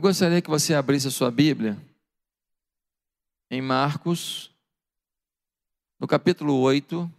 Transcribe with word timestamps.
Eu 0.00 0.02
gostaria 0.02 0.40
que 0.40 0.48
você 0.48 0.72
abrisse 0.72 1.08
a 1.08 1.10
sua 1.10 1.30
Bíblia 1.30 1.76
em 3.50 3.60
Marcos, 3.60 4.50
no 5.98 6.08
capítulo 6.08 6.58
8. 6.58 7.12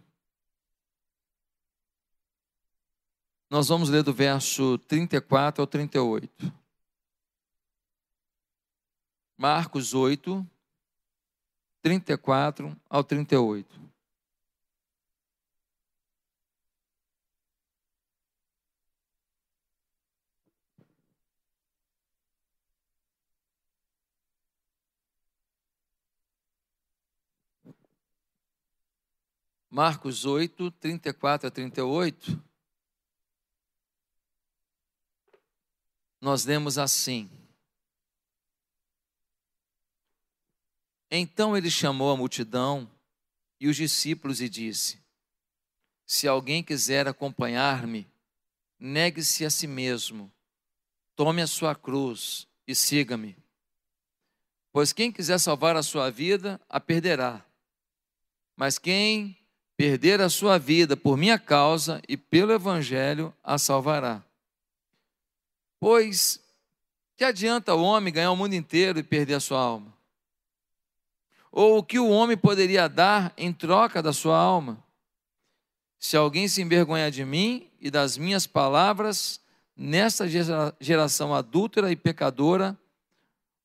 Nós 3.48 3.68
vamos 3.68 3.88
ler 3.88 4.02
do 4.02 4.12
verso 4.12 4.78
34 4.78 5.62
ao 5.62 5.66
38. 5.68 6.52
Marcos 9.38 9.94
8, 9.94 10.44
34 11.82 12.76
ao 12.90 13.04
38. 13.04 13.80
Marcos 29.74 30.26
8, 30.26 30.70
34 30.72 31.48
a 31.48 31.50
38, 31.50 32.38
nós 36.20 36.44
lemos 36.44 36.76
assim: 36.76 37.30
Então 41.10 41.56
ele 41.56 41.70
chamou 41.70 42.10
a 42.10 42.16
multidão 42.18 42.86
e 43.58 43.66
os 43.66 43.74
discípulos 43.74 44.42
e 44.42 44.48
disse: 44.50 45.02
Se 46.04 46.28
alguém 46.28 46.62
quiser 46.62 47.08
acompanhar-me, 47.08 48.06
negue-se 48.78 49.42
a 49.42 49.48
si 49.48 49.66
mesmo, 49.66 50.30
tome 51.16 51.40
a 51.40 51.46
sua 51.46 51.74
cruz 51.74 52.46
e 52.66 52.74
siga-me. 52.74 53.34
Pois 54.70 54.92
quem 54.92 55.10
quiser 55.10 55.38
salvar 55.38 55.76
a 55.76 55.82
sua 55.82 56.10
vida, 56.10 56.60
a 56.68 56.78
perderá. 56.78 57.42
Mas 58.54 58.78
quem 58.78 59.41
perder 59.82 60.20
a 60.20 60.28
sua 60.28 60.60
vida 60.60 60.96
por 60.96 61.16
minha 61.16 61.36
causa 61.36 62.00
e 62.08 62.16
pelo 62.16 62.52
Evangelho 62.52 63.34
a 63.42 63.58
salvará. 63.58 64.22
Pois 65.80 66.38
que 67.16 67.24
adianta 67.24 67.74
o 67.74 67.82
homem 67.82 68.12
ganhar 68.12 68.30
o 68.30 68.36
mundo 68.36 68.54
inteiro 68.54 69.00
e 69.00 69.02
perder 69.02 69.34
a 69.34 69.40
sua 69.40 69.58
alma? 69.58 69.92
Ou 71.50 71.78
o 71.78 71.82
que 71.82 71.98
o 71.98 72.08
homem 72.10 72.36
poderia 72.36 72.86
dar 72.86 73.32
em 73.36 73.52
troca 73.52 74.00
da 74.00 74.12
sua 74.12 74.38
alma? 74.38 74.80
Se 75.98 76.16
alguém 76.16 76.46
se 76.46 76.62
envergonhar 76.62 77.10
de 77.10 77.24
mim 77.24 77.68
e 77.80 77.90
das 77.90 78.16
minhas 78.16 78.46
palavras, 78.46 79.40
nesta 79.76 80.28
geração 80.80 81.34
adúltera 81.34 81.90
e 81.90 81.96
pecadora, 81.96 82.78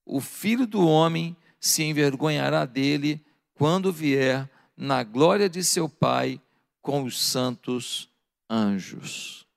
o 0.04 0.20
filho 0.20 0.66
do 0.66 0.84
homem 0.84 1.38
se 1.60 1.84
envergonhará 1.84 2.66
dele 2.66 3.24
quando 3.54 3.94
vier 3.94 4.50
na 4.78 5.04
glória 5.04 5.50
de 5.50 5.64
seu 5.64 5.90
Pai 5.90 6.40
com 6.82 7.04
os 7.04 7.20
santos 7.20 8.14
anjos. 8.48 9.48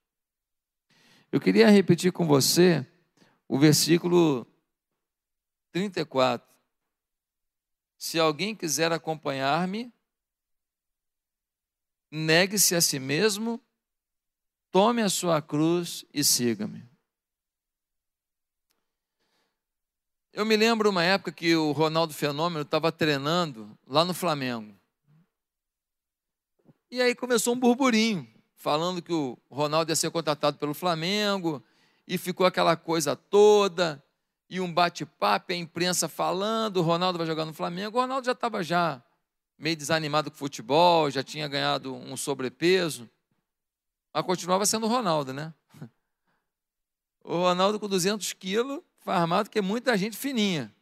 Eu 1.30 1.40
queria 1.40 1.68
repetir 1.68 2.10
com 2.10 2.26
você 2.26 2.84
o 3.46 3.58
versículo 3.58 4.46
34. 5.72 6.48
Se 7.98 8.18
alguém 8.18 8.56
quiser 8.56 8.90
acompanhar-me, 8.90 9.92
negue-se 12.10 12.74
a 12.74 12.80
si 12.80 12.98
mesmo, 12.98 13.60
tome 14.70 15.02
a 15.02 15.08
sua 15.10 15.42
cruz 15.42 16.04
e 16.14 16.24
siga-me. 16.24 16.88
Eu 20.32 20.46
me 20.46 20.56
lembro 20.56 20.88
uma 20.88 21.04
época 21.04 21.30
que 21.30 21.54
o 21.54 21.72
Ronaldo 21.72 22.14
Fenômeno 22.14 22.62
estava 22.62 22.90
treinando 22.90 23.78
lá 23.86 24.04
no 24.04 24.14
Flamengo. 24.14 24.79
E 26.90 27.00
aí 27.00 27.14
começou 27.14 27.54
um 27.54 27.58
burburinho, 27.58 28.26
falando 28.56 29.00
que 29.00 29.12
o 29.12 29.38
Ronaldo 29.48 29.92
ia 29.92 29.96
ser 29.96 30.10
contratado 30.10 30.58
pelo 30.58 30.74
Flamengo, 30.74 31.62
e 32.06 32.18
ficou 32.18 32.44
aquela 32.44 32.76
coisa 32.76 33.14
toda, 33.14 34.02
e 34.48 34.60
um 34.60 34.72
bate-papo, 34.72 35.52
a 35.52 35.54
imprensa 35.54 36.08
falando, 36.08 36.78
o 36.78 36.82
Ronaldo 36.82 37.16
vai 37.16 37.26
jogar 37.26 37.44
no 37.44 37.54
Flamengo. 37.54 37.96
O 37.96 38.00
Ronaldo 38.00 38.26
já 38.26 38.32
estava 38.32 38.64
já 38.64 39.00
meio 39.56 39.76
desanimado 39.76 40.28
com 40.28 40.34
o 40.34 40.38
futebol, 40.38 41.08
já 41.08 41.22
tinha 41.22 41.46
ganhado 41.46 41.94
um 41.94 42.16
sobrepeso, 42.16 43.08
mas 44.12 44.24
continuava 44.24 44.66
sendo 44.66 44.86
o 44.86 44.88
Ronaldo, 44.88 45.32
né? 45.32 45.54
O 47.22 47.36
Ronaldo 47.36 47.78
com 47.78 47.86
200 47.86 48.32
quilos, 48.32 48.80
farmado, 49.00 49.50
que 49.50 49.58
é 49.58 49.62
muita 49.62 49.96
gente 49.96 50.16
fininha. 50.16 50.74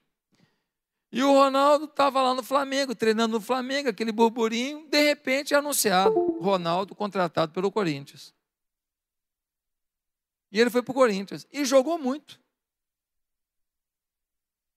E 1.11 1.23
o 1.23 1.33
Ronaldo 1.33 1.87
estava 1.87 2.21
lá 2.21 2.35
no 2.35 2.43
Flamengo, 2.43 2.95
treinando 2.95 3.39
no 3.39 3.41
Flamengo, 3.41 3.89
aquele 3.89 4.13
burburinho, 4.13 4.87
de 4.89 5.01
repente 5.01 5.55
é 5.55 5.57
anunciado, 5.57 6.15
Ronaldo 6.39 6.95
contratado 6.95 7.53
pelo 7.53 7.73
Corinthians. 7.73 8.35
E 10.53 10.61
ele 10.61 10.71
foi 10.71 10.83
para 10.83 10.93
o 10.93 10.95
Corinthians 10.95 11.47
e 11.53 11.65
jogou 11.65 11.99
muito. 11.99 12.39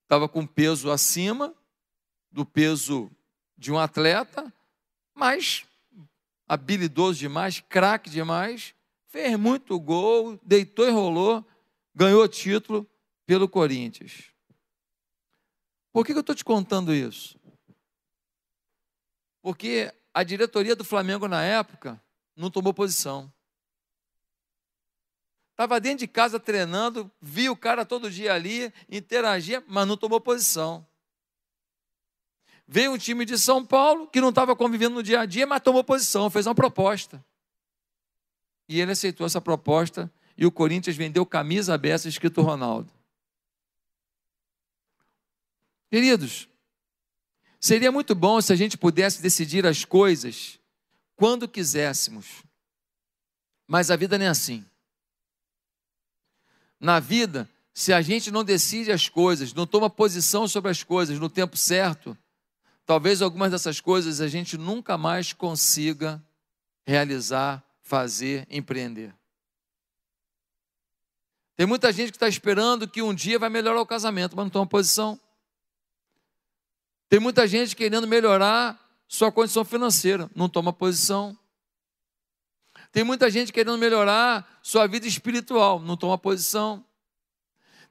Estava 0.03 0.27
com 0.27 0.45
peso 0.45 0.89
acima 0.89 1.53
do 2.31 2.45
peso 2.45 3.11
de 3.57 3.71
um 3.71 3.77
atleta, 3.77 4.51
mas 5.13 5.65
habilidoso 6.47 7.19
demais, 7.19 7.59
craque 7.59 8.09
demais, 8.09 8.73
fez 9.07 9.37
muito 9.37 9.79
gol, 9.79 10.39
deitou 10.43 10.87
e 10.87 10.91
rolou, 10.91 11.45
ganhou 11.93 12.27
título 12.27 12.89
pelo 13.25 13.47
Corinthians. 13.47 14.30
Por 15.91 16.05
que 16.05 16.13
eu 16.13 16.21
estou 16.21 16.35
te 16.35 16.45
contando 16.45 16.93
isso? 16.93 17.37
Porque 19.41 19.93
a 20.13 20.23
diretoria 20.23 20.75
do 20.75 20.85
Flamengo 20.85 21.27
na 21.27 21.43
época 21.43 22.01
não 22.35 22.49
tomou 22.49 22.73
posição. 22.73 23.31
Estava 25.51 25.79
dentro 25.79 25.99
de 25.99 26.07
casa 26.07 26.39
treinando, 26.39 27.11
via 27.21 27.51
o 27.51 27.57
cara 27.57 27.85
todo 27.85 28.09
dia 28.09 28.33
ali, 28.33 28.73
interagia, 28.89 29.63
mas 29.67 29.87
não 29.87 29.97
tomou 29.97 30.19
posição. 30.19 30.85
Veio 32.67 32.93
um 32.93 32.97
time 32.97 33.25
de 33.25 33.37
São 33.37 33.65
Paulo 33.65 34.07
que 34.07 34.21
não 34.21 34.29
estava 34.29 34.55
convivendo 34.55 34.95
no 34.95 35.03
dia 35.03 35.19
a 35.19 35.25
dia, 35.25 35.45
mas 35.45 35.61
tomou 35.61 35.83
posição, 35.83 36.29
fez 36.29 36.47
uma 36.47 36.55
proposta. 36.55 37.23
E 38.67 38.79
ele 38.79 38.93
aceitou 38.93 39.27
essa 39.27 39.41
proposta 39.41 40.11
e 40.37 40.45
o 40.45 40.51
Corinthians 40.51 40.95
vendeu 40.95 41.25
camisa 41.25 41.73
aberta 41.73 42.07
escrito 42.07 42.41
Ronaldo. 42.41 42.91
Queridos, 45.91 46.47
seria 47.59 47.91
muito 47.91 48.15
bom 48.15 48.39
se 48.39 48.53
a 48.53 48.55
gente 48.55 48.77
pudesse 48.77 49.21
decidir 49.21 49.67
as 49.67 49.83
coisas 49.83 50.57
quando 51.17 51.49
quiséssemos. 51.49 52.43
Mas 53.67 53.91
a 53.91 53.97
vida 53.97 54.17
não 54.17 54.25
é 54.25 54.29
assim. 54.29 54.65
Na 56.79 56.97
vida, 57.01 57.47
se 57.73 57.91
a 57.91 58.01
gente 58.01 58.31
não 58.31 58.41
decide 58.41 58.89
as 58.89 59.09
coisas, 59.09 59.53
não 59.53 59.67
toma 59.67 59.89
posição 59.89 60.47
sobre 60.47 60.71
as 60.71 60.81
coisas 60.81 61.19
no 61.19 61.29
tempo 61.29 61.57
certo, 61.57 62.17
talvez 62.85 63.21
algumas 63.21 63.51
dessas 63.51 63.81
coisas 63.81 64.21
a 64.21 64.29
gente 64.29 64.57
nunca 64.57 64.97
mais 64.97 65.33
consiga 65.33 66.23
realizar, 66.85 67.61
fazer, 67.81 68.47
empreender. 68.49 69.13
Tem 71.57 71.67
muita 71.67 71.91
gente 71.91 72.11
que 72.11 72.15
está 72.15 72.29
esperando 72.29 72.87
que 72.87 73.01
um 73.01 73.13
dia 73.13 73.37
vai 73.37 73.49
melhorar 73.49 73.81
o 73.81 73.85
casamento, 73.85 74.37
mas 74.37 74.45
não 74.45 74.49
toma 74.49 74.65
posição. 74.65 75.19
Tem 77.11 77.19
muita 77.19 77.45
gente 77.45 77.75
querendo 77.75 78.07
melhorar 78.07 78.79
sua 79.05 79.33
condição 79.33 79.65
financeira, 79.65 80.31
não 80.33 80.47
toma 80.47 80.71
posição. 80.71 81.37
Tem 82.89 83.03
muita 83.03 83.29
gente 83.29 83.51
querendo 83.51 83.77
melhorar 83.77 84.59
sua 84.63 84.87
vida 84.87 85.05
espiritual, 85.05 85.81
não 85.81 85.97
toma 85.97 86.17
posição. 86.17 86.85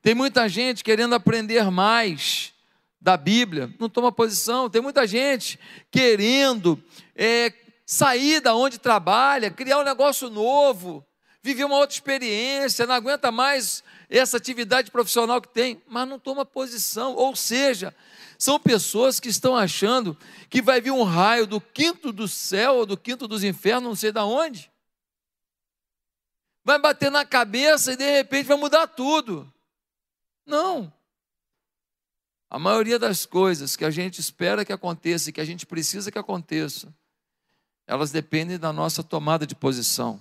Tem 0.01 0.15
muita 0.15 0.49
gente 0.49 0.83
querendo 0.83 1.15
aprender 1.15 1.71
mais 1.71 2.55
da 2.99 3.15
Bíblia, 3.15 3.71
não 3.79 3.91
toma 3.91 4.11
posição. 4.11 4.71
Tem 4.71 4.81
muita 4.81 5.07
gente 5.07 5.61
querendo 5.91 6.83
é, 7.15 7.53
sair 7.85 8.41
da 8.41 8.55
onde 8.55 8.79
trabalha, 8.79 9.51
criar 9.51 9.81
um 9.81 9.85
negócio 9.85 10.31
novo, 10.31 11.07
viver 11.43 11.65
uma 11.65 11.77
outra 11.77 11.95
experiência, 11.95 12.87
não 12.87 12.95
aguenta 12.95 13.31
mais 13.31 13.83
essa 14.09 14.37
atividade 14.37 14.91
profissional 14.91 15.41
que 15.41 15.49
tem, 15.49 15.83
mas 15.87 16.09
não 16.09 16.19
toma 16.19 16.45
posição. 16.45 17.15
Ou 17.15 17.35
seja, 17.35 17.95
são 18.39 18.59
pessoas 18.59 19.19
que 19.19 19.29
estão 19.29 19.57
achando 19.57 20.17
que 20.49 20.61
vai 20.61 20.81
vir 20.81 20.91
um 20.91 21.03
raio 21.03 21.47
do 21.47 21.61
quinto 21.61 22.13
do 22.13 22.29
céu 22.29 22.77
ou 22.77 22.87
do 22.87 22.97
quinto 22.97 23.27
dos 23.27 23.45
infernos, 23.45 23.89
não 23.89 23.97
sei 23.97 24.13
de 24.13 24.21
onde. 24.21 24.71
Vai 26.65 26.79
bater 26.79 27.11
na 27.11 27.25
cabeça 27.25 27.93
e 27.93 27.97
de 27.97 28.11
repente 28.11 28.47
vai 28.47 28.57
mudar 28.57 28.87
tudo. 28.87 29.51
Não. 30.45 30.93
A 32.51 32.59
maioria 32.59 32.99
das 32.99 33.25
coisas 33.25 33.77
que 33.77 33.85
a 33.85 33.91
gente 33.91 34.21
espera 34.21 34.65
que 34.65 34.73
aconteça 34.73 35.31
e 35.31 35.33
que 35.33 35.41
a 35.41 35.45
gente 35.45 35.65
precisa 35.65 36.11
que 36.11 36.19
aconteça, 36.19 36.93
elas 37.87 38.11
dependem 38.11 38.59
da 38.59 38.73
nossa 38.73 39.03
tomada 39.03 39.47
de 39.47 39.55
posição. 39.55 40.21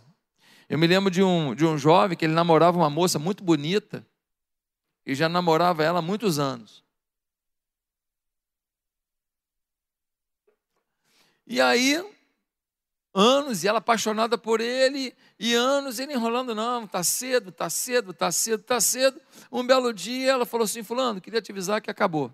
Eu 0.70 0.78
me 0.78 0.86
lembro 0.86 1.10
de 1.10 1.24
um, 1.24 1.56
de 1.56 1.66
um 1.66 1.80
jovem 1.80 2.16
que 2.16 2.24
ele 2.24 2.34
namorava 2.34 2.78
uma 2.78 2.92
moça 2.92 3.18
muito 3.18 3.44
bonita, 3.44 4.06
e 5.04 5.16
já 5.16 5.28
namorava 5.28 5.84
ela 5.84 5.98
há 5.98 6.02
muitos 6.02 6.38
anos. 6.38 6.84
E 11.48 11.60
aí, 11.60 12.00
anos, 13.12 13.64
e 13.64 13.68
ela 13.68 13.80
apaixonada 13.80 14.38
por 14.38 14.62
ele, 14.62 15.16
e 15.40 15.56
anos 15.56 15.98
ele 15.98 16.14
enrolando, 16.14 16.54
não, 16.54 16.86
tá 16.86 17.04
cedo, 17.04 17.52
tá 17.52 17.68
cedo, 17.68 18.14
tá 18.14 18.32
cedo, 18.32 18.62
tá 18.62 18.80
cedo. 18.80 19.20
Um 19.52 19.66
belo 19.66 19.92
dia 19.92 20.34
ela 20.34 20.46
falou 20.46 20.66
assim: 20.66 20.84
Fulano, 20.84 21.20
queria 21.20 21.42
te 21.42 21.52
avisar 21.52 21.82
que 21.82 21.90
acabou. 21.90 22.32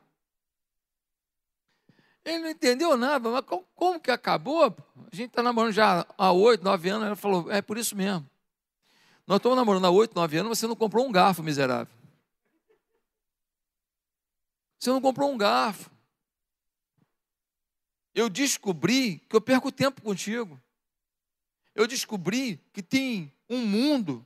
Ele 2.26 2.40
não 2.40 2.50
entendeu 2.50 2.98
nada, 2.98 3.30
mas 3.30 3.46
como, 3.46 3.64
como 3.76 4.00
que 4.00 4.10
acabou? 4.10 4.76
A 5.12 5.16
gente 5.16 5.30
está 5.30 5.44
namorando 5.44 5.72
já 5.72 6.08
há 6.18 6.32
oito, 6.32 6.64
nove 6.64 6.90
anos. 6.90 7.06
Ela 7.06 7.16
falou: 7.16 7.52
é 7.52 7.62
por 7.62 7.78
isso 7.78 7.96
mesmo. 7.96 8.28
Nós 9.28 9.38
estamos 9.38 9.56
namorando 9.56 9.86
há 9.86 9.92
oito, 9.92 10.16
nove 10.16 10.36
anos, 10.38 10.58
você 10.58 10.66
não 10.66 10.76
comprou 10.76 11.08
um 11.08 11.12
garfo, 11.12 11.44
miserável. 11.44 11.94
Você 14.80 14.90
não 14.90 15.00
comprou 15.00 15.32
um 15.32 15.38
garfo. 15.38 15.92
Eu 18.14 18.28
descobri 18.28 19.20
que 19.30 19.36
eu 19.36 19.42
perco 19.42 19.72
tempo 19.72 20.02
contigo. 20.02 20.60
Eu 21.76 21.86
descobri 21.86 22.60
que 22.74 22.82
tem 22.82 23.32
um 23.48 23.66
mundo 23.66 24.26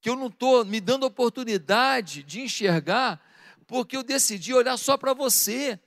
que 0.00 0.08
eu 0.08 0.16
não 0.16 0.28
estou 0.28 0.64
me 0.64 0.80
dando 0.80 1.04
oportunidade 1.04 2.22
de 2.22 2.40
enxergar, 2.40 3.20
porque 3.66 3.96
eu 3.96 4.02
decidi 4.02 4.54
olhar 4.54 4.76
só 4.78 4.96
para 4.96 5.12
você 5.12 5.78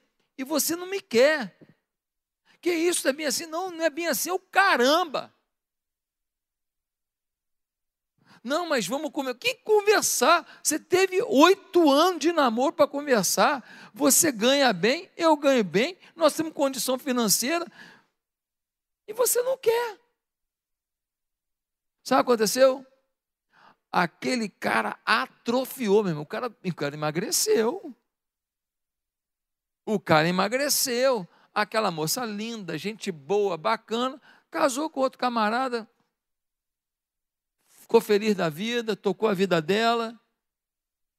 e 0.42 0.44
você 0.44 0.76
não 0.76 0.88
me 0.88 1.00
quer. 1.00 1.56
Que 2.60 2.72
isso 2.72 3.08
é 3.08 3.14
bem 3.14 3.28
assim? 3.28 3.46
Não, 3.46 3.70
não 3.70 3.84
é 3.84 3.92
bem 3.92 4.08
assim, 4.08 4.32
é 4.32 4.34
o 4.34 4.40
caramba. 4.40 5.32
Não, 8.44 8.68
mas 8.68 8.88
vamos 8.88 9.12
comer. 9.12 9.36
Que 9.36 9.54
conversar? 9.56 10.60
Você 10.64 10.80
teve 10.80 11.22
oito 11.22 11.92
anos 11.92 12.20
de 12.20 12.32
namoro 12.32 12.74
para 12.74 12.88
conversar. 12.88 13.64
Você 13.94 14.32
ganha 14.32 14.74
bem, 14.74 15.12
eu 15.16 15.38
ganho 15.38 15.64
bem, 15.64 15.96
nós 16.16 16.34
temos 16.34 16.54
condição 16.54 16.98
financeira. 16.98 17.66
E 19.08 19.14
você 19.14 19.44
não 19.44 19.60
quer. 19.60 20.00
Sabe 22.04 22.22
o 22.22 22.26
que 22.26 22.32
aconteceu? 22.32 22.86
Aquele 23.92 24.50
cara 24.50 25.00
atrofiou, 25.06 26.02
meu 26.02 26.12
irmão. 26.12 26.24
O 26.24 26.28
cara, 26.28 26.48
o 26.48 26.76
cara 26.76 26.96
emagreceu. 26.96 27.96
O 29.86 30.00
cara 30.00 30.28
emagreceu. 30.28 31.28
Aquela 31.54 31.92
moça 31.92 32.24
linda, 32.24 32.78
gente 32.78 33.12
boa, 33.12 33.58
bacana, 33.58 34.22
casou 34.50 34.90
com 34.90 35.02
outro 35.02 35.20
camarada, 35.20 35.90
ficou 37.68 38.00
feliz 38.00 38.34
da 38.36 38.48
vida, 38.48 38.96
tocou 38.96 39.28
a 39.28 39.34
vida 39.34 39.62
dela. 39.62 40.18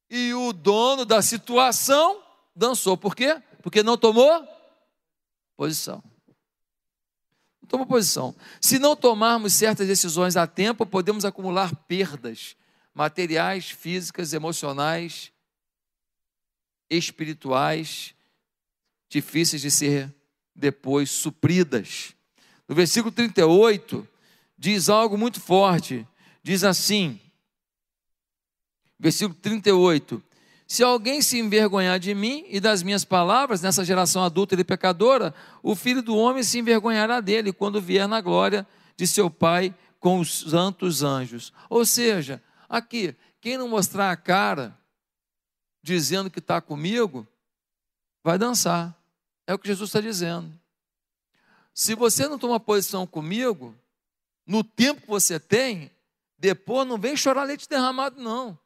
E 0.09 0.33
o 0.33 0.53
dono 0.53 1.05
da 1.05 1.21
situação 1.21 2.23
dançou. 2.57 2.97
Por 2.97 3.15
quê? 3.15 3.43
Porque 3.63 3.83
não 3.83 3.99
tomou 3.99 4.47
posição. 5.55 6.03
Não 7.61 7.69
tomou 7.69 7.87
posição. 7.87 8.35
Se 8.61 8.79
não 8.79 8.97
tomarmos 8.97 9.53
certas 9.53 9.87
decisões 9.87 10.37
a 10.37 10.47
tempo, 10.47 10.87
podemos 10.87 11.27
acumular 11.27 11.75
perdas 11.87 12.57
materiais, 12.95 13.71
físicas, 13.71 14.33
emocionais, 14.33 15.33
espirituais, 16.91 18.15
difíceis 19.13 19.63
de 19.63 19.71
ser 19.71 20.13
depois 20.55 21.11
supridas. 21.11 22.15
No 22.69 22.75
versículo 22.75 23.13
38, 23.13 24.07
diz 24.59 24.89
algo 24.89 25.17
muito 25.19 25.41
forte 25.41 26.07
diz 26.43 26.65
assim, 26.65 27.21
versículo 28.99 29.39
38: 29.41 30.23
Se 30.67 30.83
alguém 30.83 31.23
se 31.23 31.39
envergonhar 31.39 31.99
de 31.99 32.15
mim 32.15 32.45
e 32.49 32.59
das 32.59 32.83
minhas 32.83 33.05
palavras 33.05 33.63
nessa 33.63 33.85
geração 33.85 34.25
adulta 34.25 34.55
e 34.55 34.65
pecadora, 34.65 35.35
o 35.63 35.75
filho 35.77 36.03
do 36.03 36.17
homem 36.17 36.43
se 36.43 36.59
envergonhará 36.59 37.21
dele 37.21 37.53
quando 37.53 37.81
vier 37.81 38.09
na 38.09 38.21
glória 38.21 38.67
de 38.97 39.07
seu 39.07 39.31
Pai 39.31 39.75
com 40.01 40.19
os 40.19 40.41
santos 40.41 41.03
anjos. 41.03 41.53
Ou 41.71 41.87
seja, 41.87 42.43
aqui, 42.69 43.15
quem 43.41 43.57
não 43.57 43.69
mostrar 43.69 44.11
a 44.11 44.17
cara 44.17 44.77
dizendo 45.83 46.31
que 46.31 46.39
está 46.39 46.61
comigo, 46.61 47.27
vai 48.23 48.39
dançar. 48.39 48.97
É 49.47 49.55
o 49.55 49.59
que 49.59 49.69
Jesus 49.69 49.89
está 49.89 50.01
dizendo. 50.01 50.53
Se 51.75 51.95
você 51.95 52.29
não 52.29 52.39
toma 52.39 52.61
posição 52.61 53.07
comigo, 53.07 53.75
no 54.47 54.63
tempo 54.63 55.03
que 55.03 55.09
você 55.09 55.41
tem, 55.41 55.91
depois 56.39 56.87
não 56.87 56.99
vem 56.99 57.17
chorar 57.17 57.45
leite 57.45 57.69
derramado, 57.69 58.21
não. 58.21 58.59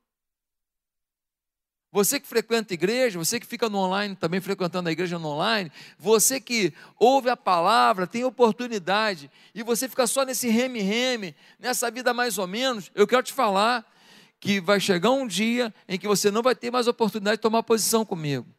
Você 1.93 2.20
que 2.20 2.26
frequenta 2.26 2.73
a 2.73 2.75
igreja, 2.75 3.19
você 3.19 3.40
que 3.40 3.46
fica 3.46 3.70
no 3.70 3.78
online 3.78 4.17
também 4.17 4.40
frequentando 4.40 4.88
a 4.88 4.93
igreja 4.93 5.19
no 5.19 5.28
online, 5.28 5.73
você 5.99 6.40
que 6.40 6.75
ouve 6.99 7.31
a 7.31 7.37
palavra, 7.37 8.06
tem 8.06 8.25
oportunidade, 8.25 9.31
e 9.55 9.62
você 9.62 9.88
fica 9.88 10.06
só 10.06 10.25
nesse 10.25 10.49
reme-reme, 10.49 11.34
nessa 11.58 11.90
vida 11.90 12.12
mais 12.12 12.37
ou 12.38 12.46
menos, 12.46 12.90
eu 12.94 13.06
quero 13.06 13.23
te 13.23 13.32
falar 13.32 13.87
que 14.40 14.61
vai 14.61 14.78
chegar 14.78 15.11
um 15.11 15.26
dia 15.26 15.73
em 15.88 15.99
que 15.99 16.06
você 16.06 16.31
não 16.31 16.43
vai 16.43 16.55
ter 16.55 16.70
mais 16.70 16.87
oportunidade 16.87 17.38
de 17.38 17.43
tomar 17.43 17.62
posição 17.62 18.05
comigo. 18.05 18.56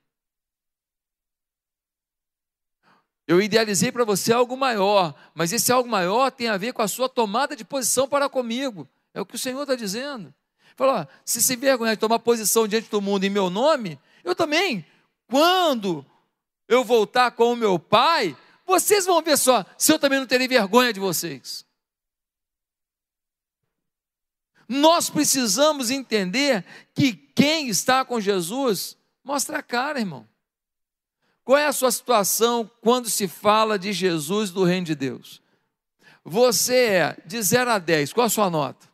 Eu 3.28 3.42
idealizei 3.42 3.92
para 3.92 4.06
você 4.06 4.32
algo 4.32 4.56
maior, 4.56 5.14
mas 5.36 5.52
esse 5.52 5.70
algo 5.70 5.90
maior 5.90 6.32
tem 6.32 6.48
a 6.48 6.56
ver 6.56 6.72
com 6.72 6.82
a 6.82 6.88
sua 6.88 7.10
tomada 7.10 7.58
de 7.58 7.66
posição 7.66 8.08
para 8.08 8.30
comigo. 8.30 8.88
É 9.14 9.20
o 9.20 9.26
que 9.26 9.36
o 9.36 9.40
Senhor 9.40 9.62
está 9.64 9.76
dizendo. 9.76 10.34
Falou, 10.78 11.06
se 11.26 11.42
se 11.42 11.56
vergonhar 11.58 11.96
de 11.96 12.00
tomar 12.00 12.20
posição 12.20 12.68
diante 12.68 12.90
do 12.90 13.02
mundo 13.02 13.26
em 13.26 13.30
meu 13.30 13.50
nome, 13.50 14.00
eu 14.24 14.34
também, 14.34 14.86
quando 15.28 16.06
eu 16.70 16.86
voltar 16.86 17.32
com 17.32 17.52
o 17.52 17.56
meu 17.56 17.78
pai, 17.78 18.38
vocês 18.66 19.06
vão 19.06 19.22
ver 19.22 19.38
só, 19.38 19.66
se 19.78 19.92
eu 19.92 20.00
também 20.00 20.20
não 20.20 20.28
terei 20.28 20.48
vergonha 20.48 20.94
de 20.94 21.00
vocês. 21.00 21.66
Nós 24.70 25.10
precisamos 25.10 25.90
entender 25.92 26.64
que 26.94 27.14
quem 27.14 27.68
está 27.68 28.06
com 28.06 28.22
Jesus 28.22 28.98
mostra 29.24 29.60
a 29.60 29.64
cara, 29.64 30.00
irmão. 30.00 30.28
Qual 31.48 31.58
é 31.58 31.66
a 31.66 31.72
sua 31.72 31.90
situação 31.92 32.70
quando 32.82 33.10
se 33.10 33.26
fala 33.26 33.80
de 33.80 33.94
Jesus 33.94 34.52
do 34.52 34.66
Reino 34.66 34.86
de 34.86 34.94
Deus? 34.94 35.42
Você 36.22 36.76
é 36.76 37.18
de 37.26 37.42
0 37.42 37.72
a 37.72 37.80
10, 37.80 38.12
qual 38.12 38.28
a 38.28 38.30
sua 38.30 38.50
nota? 38.50 38.86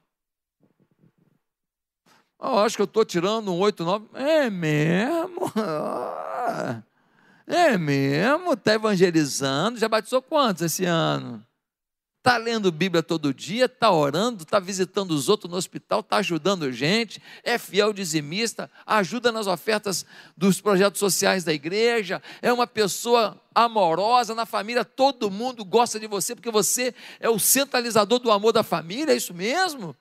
Oh, 2.38 2.60
acho 2.60 2.76
que 2.76 2.84
eu 2.84 2.86
estou 2.86 3.04
tirando 3.04 3.52
um 3.52 3.58
8, 3.58 3.84
9. 3.84 4.06
É 4.14 4.52
mesmo? 4.52 5.52
É 7.46 7.78
mesmo? 7.78 8.54
Está 8.54 8.76
evangelizando? 8.76 9.78
Já 9.80 9.90
batizou 9.90 10.22
quantos 10.22 10.62
esse 10.62 10.86
ano? 10.86 11.46
Está 12.24 12.38
lendo 12.38 12.72
Bíblia 12.72 13.04
todo 13.04 13.34
dia, 13.34 13.66
está 13.66 13.92
orando, 13.92 14.44
está 14.44 14.58
visitando 14.58 15.12
os 15.12 15.28
outros 15.28 15.52
no 15.52 15.58
hospital, 15.58 16.00
está 16.00 16.16
ajudando 16.16 16.72
gente, 16.72 17.22
é 17.44 17.58
fiel 17.58 17.92
dizimista, 17.92 18.72
ajuda 18.86 19.30
nas 19.30 19.46
ofertas 19.46 20.06
dos 20.38 20.62
projetos 20.62 21.00
sociais 21.00 21.44
da 21.44 21.52
igreja, 21.52 22.24
é 22.42 22.54
uma 22.54 22.66
pessoa 22.66 23.38
amorosa 23.54 24.34
na 24.34 24.46
família, 24.46 24.86
todo 24.86 25.30
mundo 25.30 25.66
gosta 25.66 26.00
de 26.00 26.08
você, 26.08 26.34
porque 26.34 26.50
você 26.50 26.96
é 27.20 27.30
o 27.30 27.38
centralizador 27.38 28.20
do 28.20 28.32
amor 28.32 28.54
da 28.54 28.64
família, 28.64 29.12
é 29.12 29.18
isso 29.18 29.34
mesmo? 29.34 29.94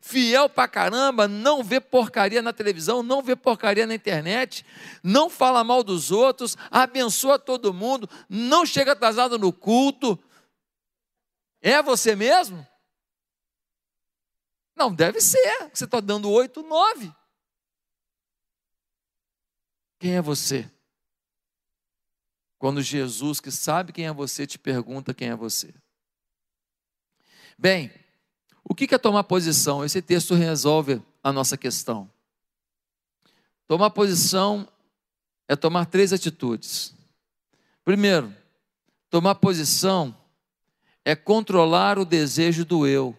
fiel 0.00 0.48
pra 0.48 0.66
caramba, 0.66 1.28
não 1.28 1.62
vê 1.62 1.78
porcaria 1.78 2.40
na 2.40 2.54
televisão, 2.54 3.02
não 3.02 3.22
vê 3.22 3.36
porcaria 3.36 3.86
na 3.86 3.94
internet, 3.94 4.64
não 5.04 5.28
fala 5.28 5.62
mal 5.62 5.84
dos 5.84 6.10
outros, 6.10 6.56
abençoa 6.70 7.38
todo 7.38 7.74
mundo, 7.74 8.08
não 8.28 8.64
chega 8.64 8.92
atrasado 8.92 9.38
no 9.38 9.52
culto. 9.52 10.18
É 11.60 11.82
você 11.82 12.16
mesmo? 12.16 12.66
Não, 14.74 14.94
deve 14.94 15.20
ser. 15.20 15.70
Você 15.72 15.84
está 15.84 16.00
dando 16.00 16.30
oito, 16.30 16.62
nove. 16.62 17.12
Quem 19.98 20.16
é 20.16 20.22
você? 20.22 20.70
Quando 22.58 22.82
Jesus, 22.82 23.40
que 23.40 23.50
sabe 23.50 23.92
quem 23.92 24.06
é 24.06 24.12
você, 24.12 24.46
te 24.46 24.58
pergunta 24.58 25.14
quem 25.14 25.28
é 25.28 25.36
você. 25.36 25.74
Bem, 27.58 27.92
o 28.64 28.74
que 28.74 28.94
é 28.94 28.98
tomar 28.98 29.24
posição? 29.24 29.84
Esse 29.84 30.00
texto 30.00 30.34
resolve 30.34 31.02
a 31.22 31.32
nossa 31.32 31.56
questão. 31.56 32.10
Tomar 33.66 33.90
posição 33.90 34.66
é 35.46 35.54
tomar 35.54 35.86
três 35.86 36.12
atitudes. 36.12 36.94
Primeiro, 37.84 38.34
tomar 39.08 39.34
posição 39.34 40.16
é 41.04 41.14
controlar 41.16 41.98
o 41.98 42.04
desejo 42.04 42.64
do 42.64 42.86
eu. 42.86 43.16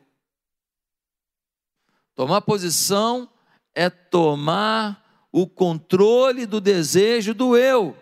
Tomar 2.16 2.42
posição 2.42 3.30
é 3.74 3.90
tomar 3.90 5.28
o 5.32 5.48
controle 5.48 6.46
do 6.46 6.60
desejo 6.60 7.34
do 7.34 7.56
eu. 7.56 7.96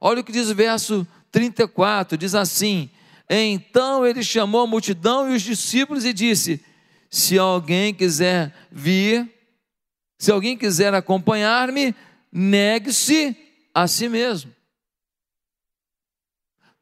Olha 0.00 0.20
o 0.20 0.24
que 0.24 0.32
diz 0.32 0.48
o 0.48 0.54
verso 0.54 1.06
34: 1.30 2.16
diz 2.16 2.34
assim: 2.34 2.90
Então 3.28 4.06
ele 4.06 4.22
chamou 4.22 4.62
a 4.62 4.66
multidão 4.66 5.30
e 5.30 5.34
os 5.34 5.42
discípulos 5.42 6.04
e 6.04 6.12
disse: 6.12 6.64
se 7.10 7.38
alguém 7.38 7.94
quiser 7.94 8.54
vir, 8.70 9.30
se 10.18 10.30
alguém 10.30 10.56
quiser 10.56 10.94
acompanhar-me, 10.94 11.94
negue-se 12.32 13.36
a 13.74 13.86
si 13.86 14.08
mesmo. 14.08 14.55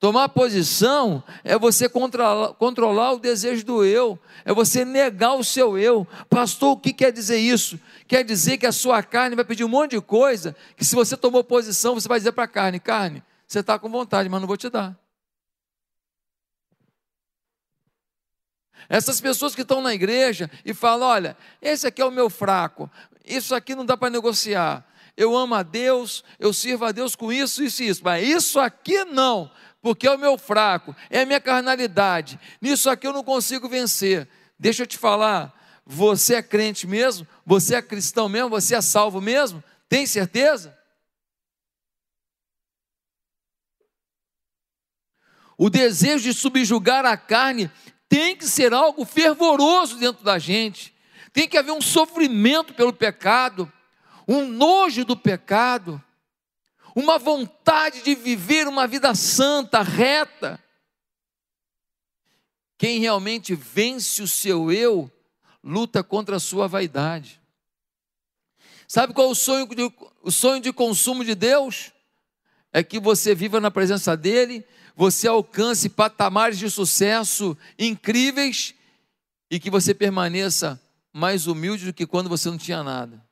Tomar 0.04 0.28
posição 0.28 1.24
é 1.42 1.58
você 1.58 1.88
controlar, 1.88 2.52
controlar, 2.52 3.12
o 3.12 3.18
desejo 3.18 3.64
do 3.64 3.82
eu, 3.82 4.18
é 4.44 4.52
você 4.52 4.84
negar 4.84 5.32
o 5.32 5.42
seu 5.42 5.78
eu. 5.78 6.06
Pastor, 6.28 6.72
o 6.72 6.76
que 6.76 6.92
quer 6.92 7.10
dizer 7.10 7.38
isso? 7.38 7.80
Quer 8.06 8.22
dizer 8.22 8.58
que 8.58 8.66
a 8.66 8.70
sua 8.70 9.02
carne 9.02 9.34
vai 9.34 9.46
pedir 9.46 9.64
um 9.64 9.68
monte 9.68 9.92
de 9.92 10.02
coisa, 10.02 10.54
que 10.76 10.84
se 10.84 10.94
você 10.94 11.16
tomou 11.16 11.42
posição, 11.42 11.94
você 11.94 12.06
vai 12.06 12.18
dizer 12.18 12.32
para 12.32 12.44
a 12.44 12.46
carne: 12.46 12.78
carne, 12.78 13.22
você 13.48 13.60
está 13.60 13.78
com 13.78 13.88
vontade, 13.88 14.28
mas 14.28 14.42
não 14.42 14.46
vou 14.46 14.58
te 14.58 14.68
dar. 14.68 14.94
Essas 18.86 19.22
pessoas 19.22 19.54
que 19.54 19.62
estão 19.62 19.80
na 19.80 19.94
igreja 19.94 20.50
e 20.66 20.74
falam: 20.74 21.08
olha, 21.08 21.34
esse 21.62 21.86
aqui 21.86 22.02
é 22.02 22.04
o 22.04 22.10
meu 22.10 22.28
fraco, 22.28 22.90
isso 23.24 23.54
aqui 23.54 23.74
não 23.74 23.86
dá 23.86 23.96
para 23.96 24.10
negociar. 24.10 24.86
Eu 25.16 25.34
amo 25.34 25.54
a 25.54 25.62
Deus, 25.62 26.22
eu 26.38 26.52
sirvo 26.52 26.84
a 26.84 26.92
Deus 26.92 27.16
com 27.16 27.32
isso, 27.32 27.62
isso 27.62 27.82
e 27.82 27.88
isso, 27.88 28.02
mas 28.04 28.28
isso 28.28 28.60
aqui 28.60 29.02
não 29.06 29.50
porque 29.84 30.06
é 30.06 30.10
o 30.10 30.18
meu 30.18 30.38
fraco, 30.38 30.96
é 31.10 31.20
a 31.20 31.26
minha 31.26 31.38
carnalidade. 31.38 32.40
Nisso 32.58 32.88
aqui 32.88 33.06
eu 33.06 33.12
não 33.12 33.22
consigo 33.22 33.68
vencer. 33.68 34.26
Deixa 34.58 34.84
eu 34.84 34.86
te 34.86 34.96
falar, 34.96 35.54
você 35.84 36.36
é 36.36 36.42
crente 36.42 36.86
mesmo? 36.86 37.28
Você 37.44 37.74
é 37.74 37.82
cristão 37.82 38.26
mesmo? 38.26 38.48
Você 38.48 38.74
é 38.74 38.80
salvo 38.80 39.20
mesmo? 39.20 39.62
Tem 39.86 40.06
certeza? 40.06 40.74
O 45.58 45.68
desejo 45.68 46.24
de 46.24 46.32
subjugar 46.32 47.04
a 47.04 47.14
carne 47.14 47.70
tem 48.08 48.34
que 48.34 48.46
ser 48.46 48.72
algo 48.72 49.04
fervoroso 49.04 49.98
dentro 49.98 50.24
da 50.24 50.38
gente. 50.38 50.94
Tem 51.30 51.46
que 51.46 51.58
haver 51.58 51.72
um 51.72 51.82
sofrimento 51.82 52.72
pelo 52.72 52.94
pecado, 52.94 53.70
um 54.26 54.48
nojo 54.48 55.04
do 55.04 55.14
pecado 55.14 56.02
uma 56.94 57.18
vontade 57.18 58.02
de 58.02 58.14
viver 58.14 58.68
uma 58.68 58.86
vida 58.86 59.14
santa, 59.14 59.82
reta. 59.82 60.62
Quem 62.78 63.00
realmente 63.00 63.54
vence 63.54 64.22
o 64.22 64.28
seu 64.28 64.70
eu, 64.70 65.10
luta 65.62 66.04
contra 66.04 66.36
a 66.36 66.40
sua 66.40 66.68
vaidade. 66.68 67.40
Sabe 68.86 69.12
qual 69.12 69.28
é 69.28 69.30
o 69.30 69.34
sonho 69.34 69.66
de, 69.66 69.92
o 70.22 70.30
sonho 70.30 70.60
de 70.60 70.72
consumo 70.72 71.24
de 71.24 71.34
Deus? 71.34 71.92
É 72.72 72.82
que 72.82 73.00
você 73.00 73.34
viva 73.34 73.60
na 73.60 73.70
presença 73.70 74.16
dEle, 74.16 74.64
você 74.94 75.26
alcance 75.26 75.88
patamares 75.88 76.58
de 76.58 76.70
sucesso 76.70 77.56
incríveis 77.78 78.74
e 79.50 79.58
que 79.58 79.70
você 79.70 79.94
permaneça 79.94 80.80
mais 81.12 81.46
humilde 81.46 81.86
do 81.86 81.92
que 81.92 82.06
quando 82.06 82.28
você 82.28 82.50
não 82.50 82.58
tinha 82.58 82.82
nada. 82.82 83.24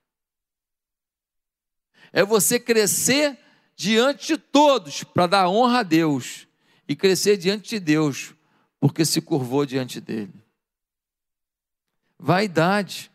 É 2.12 2.24
você 2.24 2.58
crescer 2.58 3.38
diante 3.76 4.28
de 4.28 4.38
todos 4.38 5.02
para 5.04 5.26
dar 5.26 5.48
honra 5.48 5.80
a 5.80 5.82
Deus 5.82 6.46
e 6.88 6.94
crescer 6.94 7.36
diante 7.36 7.70
de 7.70 7.80
Deus, 7.80 8.34
porque 8.78 9.04
se 9.04 9.20
curvou 9.20 9.64
diante 9.64 10.00
dele. 10.00 10.32
Vaidade. 12.18 13.10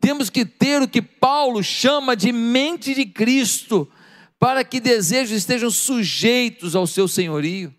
Temos 0.00 0.30
que 0.30 0.44
ter 0.44 0.82
o 0.82 0.88
que 0.88 1.02
Paulo 1.02 1.62
chama 1.62 2.16
de 2.16 2.32
mente 2.32 2.94
de 2.94 3.06
Cristo, 3.06 3.90
para 4.38 4.62
que 4.62 4.80
desejos 4.80 5.36
estejam 5.36 5.70
sujeitos 5.70 6.76
ao 6.76 6.86
seu 6.86 7.08
senhorio. 7.08 7.74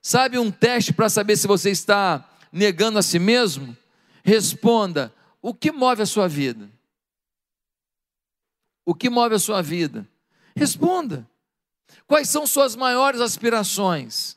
Sabe 0.00 0.38
um 0.38 0.50
teste 0.50 0.92
para 0.92 1.08
saber 1.08 1.36
se 1.36 1.46
você 1.46 1.70
está 1.70 2.28
negando 2.50 2.98
a 2.98 3.02
si 3.02 3.18
mesmo? 3.18 3.76
Responda: 4.24 5.14
o 5.40 5.54
que 5.54 5.70
move 5.70 6.02
a 6.02 6.06
sua 6.06 6.26
vida? 6.26 6.70
O 8.84 8.94
que 8.94 9.08
move 9.08 9.34
a 9.34 9.38
sua 9.38 9.62
vida? 9.62 10.08
Responda. 10.56 11.26
Quais 12.06 12.28
são 12.28 12.46
suas 12.46 12.76
maiores 12.76 13.20
aspirações? 13.20 14.36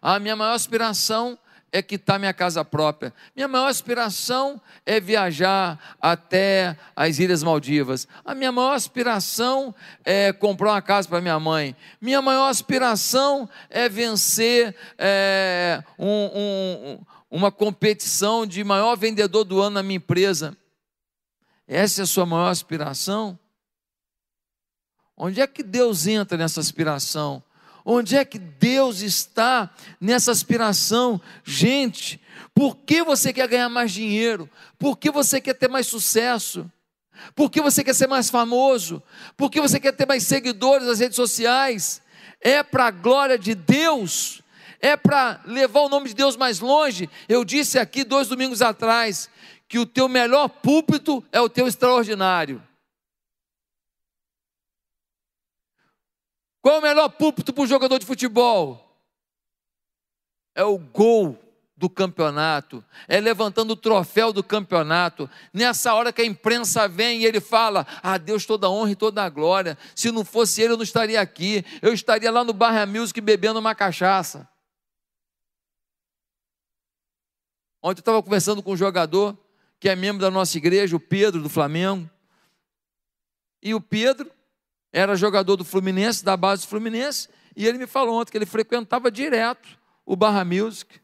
A 0.00 0.18
minha 0.18 0.36
maior 0.36 0.54
aspiração 0.54 1.38
é 1.72 1.82
quitar 1.82 2.18
minha 2.18 2.32
casa 2.32 2.64
própria. 2.64 3.12
Minha 3.34 3.48
maior 3.48 3.68
aspiração 3.68 4.60
é 4.84 5.00
viajar 5.00 5.96
até 6.00 6.76
as 6.94 7.18
Ilhas 7.18 7.42
Maldivas. 7.42 8.08
A 8.24 8.34
minha 8.34 8.50
maior 8.50 8.74
aspiração 8.74 9.74
é 10.04 10.32
comprar 10.32 10.72
uma 10.72 10.82
casa 10.82 11.08
para 11.08 11.20
minha 11.20 11.38
mãe. 11.38 11.76
Minha 12.00 12.22
maior 12.22 12.48
aspiração 12.48 13.48
é 13.68 13.88
vencer 13.88 14.74
é, 14.96 15.82
um, 15.98 16.08
um, 16.08 16.98
uma 17.30 17.52
competição 17.52 18.46
de 18.46 18.62
maior 18.64 18.96
vendedor 18.96 19.44
do 19.44 19.60
ano 19.60 19.74
na 19.74 19.82
minha 19.82 19.98
empresa. 19.98 20.56
Essa 21.68 22.02
é 22.02 22.04
a 22.04 22.06
sua 22.06 22.24
maior 22.24 22.48
aspiração? 22.48 23.38
Onde 25.16 25.40
é 25.40 25.46
que 25.46 25.62
Deus 25.62 26.06
entra 26.06 26.36
nessa 26.36 26.60
aspiração? 26.60 27.42
Onde 27.84 28.16
é 28.16 28.24
que 28.24 28.38
Deus 28.38 29.00
está 29.00 29.70
nessa 30.00 30.32
aspiração? 30.32 31.20
Gente, 31.44 32.20
por 32.52 32.76
que 32.76 33.02
você 33.02 33.32
quer 33.32 33.48
ganhar 33.48 33.68
mais 33.68 33.92
dinheiro? 33.92 34.50
Por 34.78 34.98
que 34.98 35.10
você 35.10 35.40
quer 35.40 35.54
ter 35.54 35.68
mais 35.68 35.86
sucesso? 35.86 36.70
Por 37.34 37.50
que 37.50 37.62
você 37.62 37.82
quer 37.82 37.94
ser 37.94 38.08
mais 38.08 38.28
famoso? 38.28 39.02
Por 39.36 39.50
que 39.50 39.60
você 39.60 39.80
quer 39.80 39.92
ter 39.92 40.06
mais 40.06 40.24
seguidores 40.24 40.86
nas 40.86 40.98
redes 40.98 41.16
sociais? 41.16 42.02
É 42.40 42.62
para 42.62 42.86
a 42.86 42.90
glória 42.90 43.38
de 43.38 43.54
Deus? 43.54 44.42
É 44.80 44.96
para 44.96 45.40
levar 45.46 45.80
o 45.80 45.88
nome 45.88 46.08
de 46.08 46.14
Deus 46.14 46.36
mais 46.36 46.60
longe? 46.60 47.08
Eu 47.28 47.44
disse 47.44 47.78
aqui 47.78 48.04
dois 48.04 48.28
domingos 48.28 48.60
atrás 48.60 49.30
que 49.68 49.78
o 49.78 49.86
teu 49.86 50.08
melhor 50.08 50.48
púlpito 50.48 51.24
é 51.32 51.40
o 51.40 51.48
teu 51.48 51.66
extraordinário. 51.66 52.62
Qual 56.66 56.74
é 56.74 56.78
o 56.80 56.82
melhor 56.82 57.08
púlpito 57.10 57.52
para 57.52 57.62
um 57.62 57.66
jogador 57.68 57.96
de 57.96 58.04
futebol? 58.04 59.00
É 60.52 60.64
o 60.64 60.76
gol 60.76 61.38
do 61.76 61.88
campeonato, 61.88 62.84
é 63.06 63.20
levantando 63.20 63.70
o 63.70 63.76
troféu 63.76 64.32
do 64.32 64.42
campeonato. 64.42 65.30
Nessa 65.54 65.94
hora 65.94 66.12
que 66.12 66.22
a 66.22 66.26
imprensa 66.26 66.88
vem 66.88 67.20
e 67.20 67.24
ele 67.24 67.40
fala: 67.40 67.86
"A 68.02 68.18
Deus 68.18 68.44
toda 68.44 68.66
a 68.66 68.70
honra 68.70 68.90
e 68.90 68.96
toda 68.96 69.22
a 69.22 69.28
glória. 69.28 69.78
Se 69.94 70.10
não 70.10 70.24
fosse 70.24 70.60
ele, 70.60 70.72
eu 70.72 70.76
não 70.76 70.82
estaria 70.82 71.20
aqui. 71.20 71.64
Eu 71.80 71.92
estaria 71.92 72.32
lá 72.32 72.42
no 72.42 72.52
Barra 72.52 72.84
Music 72.84 73.20
bebendo 73.20 73.60
uma 73.60 73.72
cachaça." 73.72 74.48
Ontem 77.80 78.00
eu 78.00 78.02
estava 78.02 78.20
conversando 78.20 78.60
com 78.60 78.72
um 78.72 78.76
jogador 78.76 79.38
que 79.78 79.88
é 79.88 79.94
membro 79.94 80.20
da 80.20 80.32
nossa 80.32 80.58
igreja, 80.58 80.96
o 80.96 81.00
Pedro 81.00 81.40
do 81.40 81.48
Flamengo. 81.48 82.10
E 83.62 83.72
o 83.72 83.80
Pedro 83.80 84.32
era 84.96 85.14
jogador 85.14 85.56
do 85.56 85.64
Fluminense, 85.64 86.24
da 86.24 86.38
base 86.38 86.62
do 86.62 86.68
Fluminense, 86.68 87.28
e 87.54 87.66
ele 87.66 87.76
me 87.76 87.86
falou 87.86 88.18
ontem 88.18 88.30
que 88.30 88.38
ele 88.38 88.46
frequentava 88.46 89.10
direto 89.10 89.78
o 90.06 90.16
Barra 90.16 90.42
Music. 90.42 90.98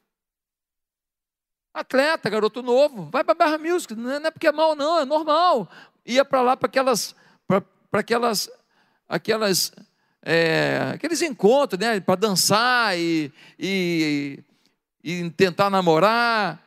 Atleta, 1.74 2.30
garoto 2.30 2.62
novo, 2.62 3.10
vai 3.12 3.22
para 3.22 3.34
Barra 3.34 3.58
Music, 3.58 3.94
não 3.94 4.10
é 4.12 4.30
porque 4.30 4.46
é 4.46 4.52
mal, 4.52 4.74
não, 4.74 5.00
é 5.00 5.04
normal. 5.04 5.70
Ia 6.06 6.24
para 6.24 6.40
lá 6.40 6.56
para 6.56 6.68
aquelas, 6.68 7.14
para 7.46 7.62
aquelas, 7.92 8.50
aquelas, 9.06 9.70
é, 10.22 10.92
aqueles 10.94 11.20
encontros, 11.20 11.78
né, 11.78 12.00
para 12.00 12.18
dançar 12.18 12.98
e, 12.98 13.30
e, 13.58 14.42
e 15.04 15.30
tentar 15.32 15.68
namorar. 15.68 16.62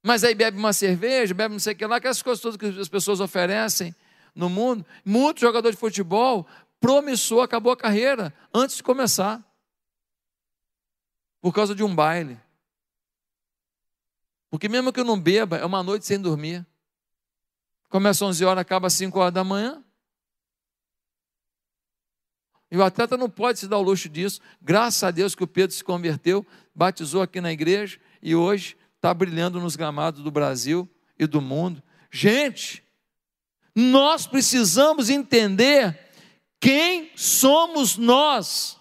Mas 0.00 0.22
aí 0.22 0.36
bebe 0.36 0.56
uma 0.56 0.72
cerveja, 0.72 1.34
bebe 1.34 1.54
não 1.54 1.58
sei 1.58 1.72
o 1.72 1.76
que 1.76 1.84
lá, 1.84 1.96
aquelas 1.96 2.22
coisas 2.22 2.40
todas 2.40 2.56
que 2.56 2.80
as 2.80 2.88
pessoas 2.88 3.18
oferecem 3.18 3.92
no 4.34 4.48
mundo. 4.48 4.84
Muitos 5.04 5.40
jogadores 5.40 5.76
de 5.76 5.80
futebol 5.80 6.46
promissor, 6.80 7.42
acabou 7.42 7.72
a 7.72 7.76
carreira 7.76 8.34
antes 8.52 8.76
de 8.76 8.82
começar. 8.82 9.44
Por 11.40 11.54
causa 11.54 11.74
de 11.74 11.82
um 11.82 11.94
baile. 11.94 12.38
Porque 14.50 14.68
mesmo 14.68 14.92
que 14.92 15.00
eu 15.00 15.04
não 15.04 15.20
beba, 15.20 15.58
é 15.58 15.64
uma 15.64 15.82
noite 15.82 16.06
sem 16.06 16.20
dormir. 16.20 16.66
Começa 17.88 18.24
às 18.24 18.30
11 18.30 18.44
horas, 18.44 18.62
acaba 18.62 18.88
às 18.88 18.94
5 18.94 19.18
horas 19.18 19.32
da 19.32 19.44
manhã. 19.44 19.84
E 22.70 22.76
o 22.76 22.82
atleta 22.82 23.16
não 23.16 23.28
pode 23.28 23.58
se 23.58 23.68
dar 23.68 23.78
o 23.78 23.82
luxo 23.82 24.08
disso. 24.08 24.40
Graças 24.60 25.02
a 25.02 25.10
Deus 25.10 25.34
que 25.34 25.42
o 25.42 25.46
Pedro 25.46 25.74
se 25.74 25.82
converteu, 25.82 26.46
batizou 26.74 27.20
aqui 27.20 27.40
na 27.40 27.52
igreja 27.52 27.98
e 28.22 28.34
hoje 28.34 28.76
está 28.94 29.12
brilhando 29.12 29.60
nos 29.60 29.76
gramados 29.76 30.22
do 30.22 30.30
Brasil 30.30 30.88
e 31.18 31.26
do 31.26 31.40
mundo. 31.40 31.82
Gente, 32.10 32.84
nós 33.80 34.26
precisamos 34.26 35.10
entender 35.10 35.98
quem 36.60 37.10
somos 37.16 37.96
nós. 37.96 38.76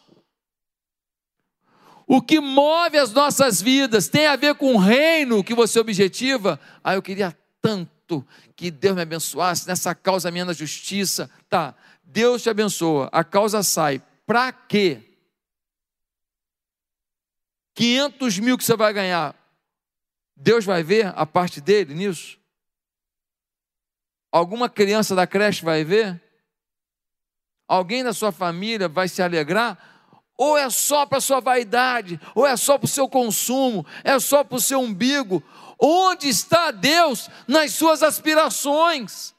O 2.06 2.22
que 2.22 2.40
move 2.40 2.98
as 2.98 3.14
nossas 3.14 3.62
vidas 3.62 4.08
tem 4.08 4.26
a 4.26 4.36
ver 4.36 4.56
com 4.56 4.74
o 4.74 4.80
reino 4.80 5.44
que 5.44 5.54
você 5.54 5.80
objetiva. 5.80 6.60
Ah, 6.84 6.96
eu 6.96 7.02
queria 7.02 7.38
tanto 7.62 8.26
que 8.56 8.72
Deus 8.72 8.96
me 8.96 9.04
abençoasse 9.04 9.68
nessa 9.68 9.94
causa 9.94 10.32
minha 10.32 10.46
na 10.46 10.54
justiça. 10.54 11.30
Tá, 11.48 11.76
Deus 12.04 12.42
te 12.42 12.50
abençoa, 12.50 13.10
a 13.12 13.24
causa 13.24 13.62
sai. 13.62 14.02
Para 14.26 14.52
quê? 14.52 15.04
500 17.76 18.40
mil 18.40 18.58
que 18.58 18.64
você 18.64 18.76
vai 18.76 18.92
ganhar, 18.92 19.36
Deus 20.36 20.66
vai 20.66 20.82
ver 20.82 21.14
a 21.16 21.26
parte 21.26 21.62
dele 21.62 21.94
nisso? 21.94 22.39
Alguma 24.32 24.70
criança 24.70 25.16
da 25.16 25.26
creche 25.26 25.64
vai 25.64 25.84
ver? 25.84 26.22
Alguém 27.68 28.04
da 28.04 28.14
sua 28.14 28.32
família 28.32 28.88
vai 28.88 29.08
se 29.08 29.22
alegrar? 29.22 29.78
Ou 30.38 30.58
é 30.58 30.70
só 30.70 31.06
para 31.06 31.20
sua 31.20 31.40
vaidade, 31.40 32.20
ou 32.34 32.46
é 32.48 32.56
só 32.56 32.78
para 32.78 32.86
o 32.86 32.90
seu 32.90 33.10
consumo, 33.10 33.86
é 34.04 34.18
só 34.20 34.44
para 34.44 34.56
o 34.56 34.62
seu 34.62 34.80
umbigo. 34.80 35.44
Onde 35.78 36.30
está 36.30 36.72
Deus 36.72 37.30
nas 37.48 37.74
suas 37.74 38.02
aspirações? 38.02 39.36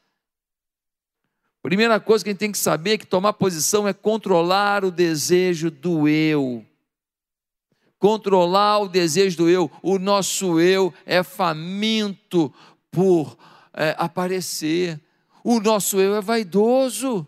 Primeira 1.62 2.00
coisa 2.00 2.24
que 2.24 2.30
a 2.30 2.32
gente 2.32 2.40
tem 2.40 2.52
que 2.52 2.58
saber 2.58 2.92
é 2.92 2.98
que 2.98 3.06
tomar 3.06 3.34
posição 3.34 3.86
é 3.86 3.92
controlar 3.92 4.84
o 4.84 4.90
desejo 4.90 5.70
do 5.70 6.08
eu. 6.08 6.64
Controlar 7.98 8.78
o 8.78 8.88
desejo 8.88 9.36
do 9.36 9.48
eu. 9.48 9.70
O 9.82 9.98
nosso 9.98 10.58
eu 10.58 10.92
é 11.04 11.22
faminto 11.22 12.52
por 12.90 13.36
é, 13.72 13.94
aparecer. 13.98 15.00
O 15.42 15.60
nosso 15.60 16.00
eu 16.00 16.14
é 16.14 16.20
vaidoso. 16.20 17.26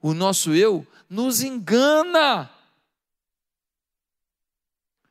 O 0.00 0.14
nosso 0.14 0.54
eu 0.54 0.86
nos 1.08 1.42
engana. 1.42 2.50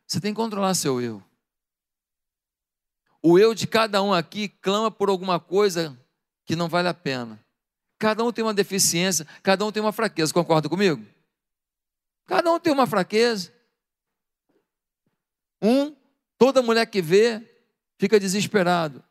Você 0.08 0.20
tem 0.20 0.34
que 0.34 0.38
controlar 0.38 0.74
seu 0.76 1.02
eu. 1.02 1.24
O 3.22 3.40
eu 3.40 3.56
de 3.56 3.66
cada 3.66 4.04
um 4.04 4.14
aqui 4.14 4.48
clama 4.48 4.92
por 4.92 5.10
alguma 5.10 5.40
coisa 5.40 5.98
que 6.46 6.56
não 6.56 6.70
vale 6.70 6.88
a 6.88 6.94
pena. 6.94 7.44
Cada 7.98 8.24
um 8.24 8.32
tem 8.32 8.44
uma 8.44 8.54
deficiência, 8.54 9.26
cada 9.42 9.66
um 9.66 9.72
tem 9.72 9.82
uma 9.82 9.92
fraqueza, 9.92 10.34
concorda 10.34 10.70
comigo? 10.70 11.04
Cada 12.26 12.52
um 12.52 12.60
tem 12.60 12.72
uma 12.72 12.86
fraqueza. 12.86 13.52
Um, 15.62 15.96
toda 16.38 16.62
mulher 16.62 16.86
que 16.86 17.02
vê, 17.02 17.42
fica 17.98 18.20
desesperado. 18.20 19.04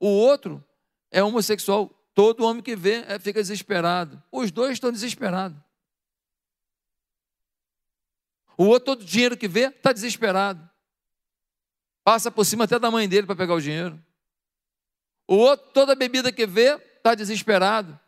O 0.00 0.06
outro 0.06 0.64
é 1.10 1.22
homossexual, 1.22 1.88
todo 2.14 2.44
homem 2.44 2.62
que 2.62 2.76
vê 2.76 3.04
é, 3.06 3.18
fica 3.18 3.40
desesperado. 3.40 4.22
Os 4.30 4.50
dois 4.50 4.72
estão 4.72 4.92
desesperados. 4.92 5.58
O 8.56 8.64
outro, 8.64 8.96
todo 8.96 9.04
dinheiro 9.04 9.36
que 9.36 9.46
vê, 9.46 9.68
está 9.68 9.92
desesperado. 9.92 10.68
Passa 12.02 12.30
por 12.30 12.44
cima 12.44 12.64
até 12.64 12.78
da 12.78 12.90
mãe 12.90 13.08
dele 13.08 13.26
para 13.26 13.36
pegar 13.36 13.54
o 13.54 13.60
dinheiro. 13.60 14.02
O 15.28 15.36
outro, 15.36 15.70
toda 15.72 15.94
bebida 15.94 16.32
que 16.32 16.46
vê, 16.46 16.74
está 16.74 17.14
desesperado. 17.14 17.98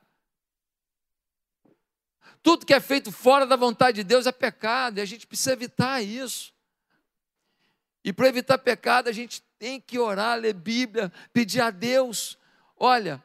Tudo 2.42 2.66
que 2.66 2.74
é 2.74 2.80
feito 2.80 3.12
fora 3.12 3.46
da 3.46 3.56
vontade 3.56 3.96
de 3.96 4.04
Deus 4.04 4.26
é 4.26 4.32
pecado, 4.32 4.98
e 4.98 5.00
a 5.00 5.04
gente 5.04 5.26
precisa 5.26 5.52
evitar 5.52 6.02
isso. 6.02 6.52
E 8.02 8.12
para 8.12 8.28
evitar 8.28 8.58
pecado, 8.58 9.08
a 9.08 9.12
gente 9.12 9.42
tem 9.58 9.78
que 9.78 9.98
orar, 9.98 10.38
ler 10.38 10.54
Bíblia, 10.54 11.12
pedir 11.32 11.60
a 11.60 11.70
Deus. 11.70 12.38
Olha, 12.82 13.22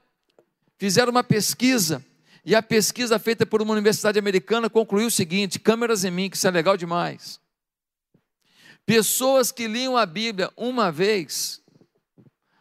fizeram 0.78 1.12
uma 1.12 1.24
pesquisa 1.24 2.06
e 2.44 2.54
a 2.54 2.62
pesquisa 2.62 3.18
feita 3.18 3.46
por 3.46 3.62
uma 3.62 3.72
universidade 3.72 4.20
americana 4.20 4.70
concluiu 4.70 5.08
o 5.08 5.12
seguinte: 5.12 5.58
câmeras 5.58 6.04
em 6.04 6.12
mim, 6.12 6.30
que 6.30 6.36
isso 6.36 6.46
é 6.46 6.52
legal 6.52 6.76
demais. 6.76 7.40
Pessoas 8.86 9.54
que 9.54 9.66
liam 9.66 9.96
a 9.96 10.06
Bíblia 10.06 10.52
uma 10.58 10.92
vez, 10.92 11.64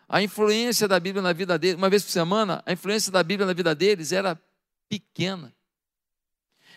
a 0.08 0.22
influência 0.22 0.86
da 0.86 1.00
Bíblia 1.00 1.20
na 1.20 1.32
vida 1.32 1.58
deles, 1.58 1.76
uma 1.76 1.90
vez 1.90 2.04
por 2.04 2.12
semana, 2.12 2.62
a 2.64 2.72
influência 2.72 3.10
da 3.10 3.24
Bíblia 3.24 3.46
na 3.46 3.52
vida 3.52 3.74
deles 3.74 4.12
era 4.12 4.40
pequena. 4.88 5.52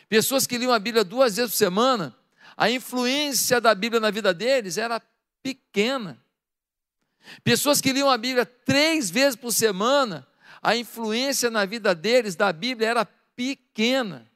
Pessoas 0.10 0.48
que 0.48 0.58
liam 0.58 0.74
a 0.74 0.80
Bíblia 0.80 1.04
duas 1.04 1.36
vezes 1.36 1.52
por 1.52 1.58
semana, 1.58 2.18
a 2.58 2.72
influência 2.72 3.62
da 3.62 3.76
Bíblia 3.76 4.00
na 4.00 4.10
vida 4.10 4.34
deles 4.34 4.80
era 4.80 5.00
pequena. 5.44 6.20
Pessoas 7.44 7.82
que 7.82 7.94
liam 7.94 8.10
a 8.10 8.18
Bíblia 8.18 8.46
três 8.46 9.10
vezes 9.10 9.36
por 9.36 9.52
semana, 9.52 10.28
a 10.62 10.76
influência 10.76 11.50
na 11.50 11.66
vida 11.66 11.94
deles 11.94 12.36
da 12.36 12.52
Bíblia 12.52 12.90
era 12.90 13.06
pequena. 13.06 14.30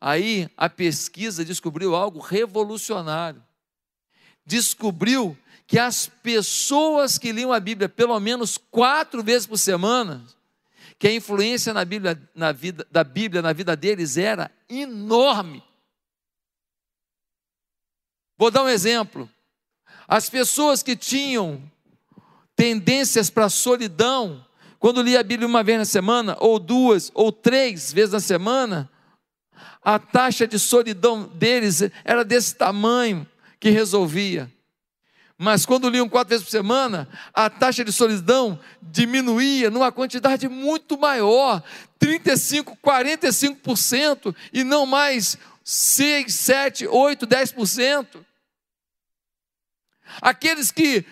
Aí 0.00 0.50
a 0.56 0.68
pesquisa 0.68 1.44
descobriu 1.44 1.94
algo 1.94 2.18
revolucionário. 2.18 3.42
Descobriu 4.44 5.38
que 5.66 5.78
as 5.78 6.06
pessoas 6.06 7.18
que 7.18 7.32
liam 7.32 7.52
a 7.52 7.60
Bíblia 7.60 7.88
pelo 7.88 8.18
menos 8.18 8.58
quatro 8.58 9.22
vezes 9.22 9.46
por 9.46 9.58
semana, 9.58 10.26
que 10.98 11.08
a 11.08 11.14
influência 11.14 11.72
na 11.72 11.84
Bíblia, 11.84 12.20
na 12.34 12.52
vida, 12.52 12.86
da 12.90 13.04
Bíblia 13.04 13.40
na 13.40 13.52
vida 13.52 13.76
deles 13.76 14.16
era 14.16 14.50
enorme. 14.68 15.62
Vou 18.36 18.50
dar 18.50 18.64
um 18.64 18.68
exemplo. 18.68 19.30
As 20.08 20.28
pessoas 20.28 20.82
que 20.82 20.96
tinham 20.96 21.71
tendências 22.62 23.28
para 23.28 23.48
solidão, 23.48 24.46
quando 24.78 25.02
lia 25.02 25.18
a 25.18 25.24
Bíblia 25.24 25.48
uma 25.48 25.64
vez 25.64 25.78
na 25.78 25.84
semana, 25.84 26.36
ou 26.38 26.60
duas, 26.60 27.10
ou 27.12 27.32
três 27.32 27.92
vezes 27.92 28.12
na 28.12 28.20
semana, 28.20 28.88
a 29.82 29.98
taxa 29.98 30.46
de 30.46 30.60
solidão 30.60 31.24
deles 31.34 31.82
era 32.04 32.24
desse 32.24 32.54
tamanho 32.54 33.26
que 33.58 33.68
resolvia. 33.68 34.48
Mas 35.36 35.66
quando 35.66 35.90
liam 35.90 36.08
quatro 36.08 36.28
vezes 36.28 36.44
por 36.44 36.52
semana, 36.52 37.08
a 37.34 37.50
taxa 37.50 37.84
de 37.84 37.92
solidão 37.92 38.60
diminuía 38.80 39.68
numa 39.68 39.90
quantidade 39.90 40.48
muito 40.48 40.96
maior, 40.96 41.64
35, 41.98 42.76
45%, 42.76 44.32
e 44.52 44.62
não 44.62 44.86
mais 44.86 45.36
6, 45.64 46.32
7, 46.32 46.86
8, 46.86 47.26
10%. 47.26 48.24
Aqueles 50.20 50.70
que 50.70 51.04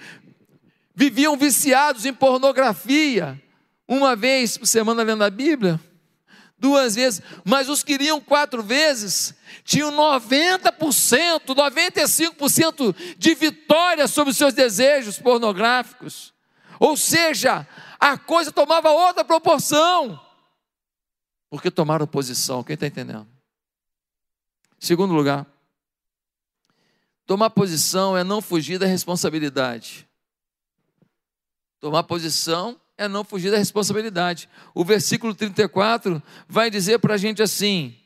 viviam 1.01 1.35
viciados 1.35 2.05
em 2.05 2.13
pornografia, 2.13 3.43
uma 3.89 4.15
vez 4.15 4.59
por 4.59 4.67
semana 4.67 5.03
lendo 5.03 5.25
a 5.25 5.31
Bíblia, 5.31 5.81
duas 6.59 6.95
vezes, 6.95 7.23
mas 7.43 7.71
os 7.71 7.83
que 7.83 7.95
iriam 7.95 8.21
quatro 8.21 8.63
vezes 8.63 9.35
tinham 9.65 9.91
90%, 9.93 11.55
95% 11.55 12.95
de 13.17 13.35
vitória 13.35 14.07
sobre 14.07 14.33
os 14.33 14.37
seus 14.37 14.53
desejos 14.53 15.19
pornográficos. 15.19 16.35
Ou 16.79 16.99
seja, 16.99 17.67
a 17.99 18.19
coisa 18.19 18.53
tomava 18.53 18.91
outra 18.91 19.25
proporção, 19.25 20.21
porque 21.49 21.71
tomaram 21.71 22.07
posição. 22.07 22.63
Quem 22.63 22.75
está 22.75 22.87
entendendo? 22.87 23.27
Segundo 24.79 25.15
lugar, 25.15 25.47
tomar 27.25 27.49
posição 27.49 28.15
é 28.19 28.23
não 28.23 28.43
fugir 28.43 28.79
da 28.79 28.85
responsabilidade. 28.85 30.10
Tomar 31.81 32.03
posição 32.03 32.79
é 32.97 33.09
não 33.09 33.25
fugir 33.25 33.51
da 33.51 33.57
responsabilidade. 33.57 34.49
O 34.75 34.85
versículo 34.85 35.35
34 35.35 36.23
vai 36.47 36.71
dizer 36.71 36.99
para 36.99 37.15
a 37.15 37.17
gente 37.17 37.43
assim: 37.43 37.97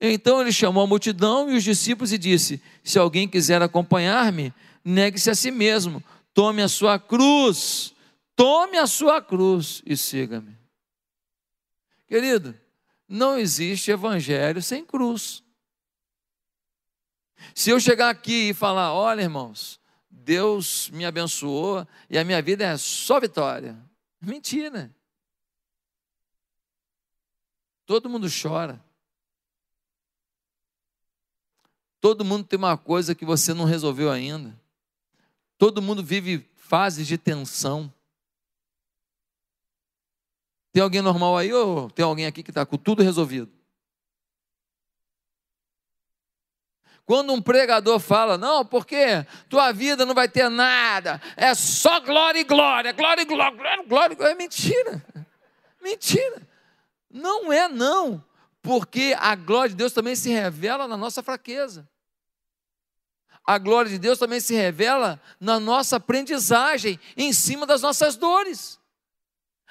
Então 0.00 0.40
ele 0.40 0.52
chamou 0.52 0.84
a 0.84 0.86
multidão 0.86 1.50
e 1.50 1.56
os 1.56 1.64
discípulos 1.64 2.12
e 2.12 2.18
disse: 2.18 2.62
Se 2.84 2.98
alguém 2.98 3.28
quiser 3.28 3.60
acompanhar-me, 3.60 4.54
negue-se 4.84 5.28
a 5.28 5.34
si 5.34 5.50
mesmo, 5.50 6.02
tome 6.32 6.62
a 6.62 6.68
sua 6.68 6.98
cruz, 6.98 7.92
tome 8.36 8.78
a 8.78 8.86
sua 8.86 9.20
cruz 9.20 9.82
e 9.84 9.96
siga-me. 9.96 10.56
Querido, 12.06 12.54
não 13.08 13.36
existe 13.36 13.90
evangelho 13.90 14.62
sem 14.62 14.84
cruz. 14.84 15.42
Se 17.54 17.70
eu 17.70 17.80
chegar 17.80 18.10
aqui 18.10 18.50
e 18.50 18.54
falar, 18.54 18.94
olha, 18.94 19.22
irmãos, 19.22 19.81
Deus 20.24 20.88
me 20.90 21.04
abençoou 21.04 21.86
e 22.08 22.16
a 22.16 22.24
minha 22.24 22.40
vida 22.40 22.64
é 22.64 22.76
só 22.76 23.18
vitória. 23.18 23.76
Mentira. 24.20 24.94
Todo 27.84 28.08
mundo 28.08 28.28
chora. 28.30 28.82
Todo 32.00 32.24
mundo 32.24 32.44
tem 32.44 32.58
uma 32.58 32.76
coisa 32.76 33.14
que 33.14 33.24
você 33.24 33.52
não 33.52 33.64
resolveu 33.64 34.10
ainda. 34.10 34.58
Todo 35.58 35.82
mundo 35.82 36.02
vive 36.02 36.48
fases 36.54 37.06
de 37.06 37.18
tensão. 37.18 37.92
Tem 40.72 40.82
alguém 40.82 41.02
normal 41.02 41.36
aí 41.36 41.52
ou 41.52 41.90
tem 41.90 42.04
alguém 42.04 42.26
aqui 42.26 42.42
que 42.42 42.50
está 42.50 42.64
com 42.64 42.76
tudo 42.76 43.02
resolvido? 43.02 43.52
Quando 47.04 47.32
um 47.32 47.42
pregador 47.42 47.98
fala, 47.98 48.38
não, 48.38 48.64
porque 48.64 49.26
tua 49.48 49.72
vida 49.72 50.06
não 50.06 50.14
vai 50.14 50.28
ter 50.28 50.48
nada, 50.48 51.20
é 51.36 51.54
só 51.54 52.00
glória 52.00 52.38
e 52.38 52.44
glória, 52.44 52.92
glória 52.92 53.22
e 53.22 53.24
glória, 53.24 53.56
glória, 53.56 53.84
glória, 53.84 54.14
glória. 54.16 54.32
é 54.32 54.36
mentira. 54.36 55.04
Mentira. 55.82 56.46
Não 57.10 57.52
é 57.52 57.68
não, 57.68 58.24
porque 58.62 59.14
a 59.18 59.34
glória 59.34 59.70
de 59.70 59.76
Deus 59.76 59.92
também 59.92 60.14
se 60.14 60.30
revela 60.30 60.86
na 60.86 60.96
nossa 60.96 61.22
fraqueza. 61.22 61.88
A 63.44 63.58
glória 63.58 63.90
de 63.90 63.98
Deus 63.98 64.18
também 64.18 64.38
se 64.38 64.54
revela 64.54 65.20
na 65.40 65.58
nossa 65.58 65.96
aprendizagem, 65.96 66.98
em 67.16 67.32
cima 67.32 67.66
das 67.66 67.82
nossas 67.82 68.16
dores. 68.16 68.80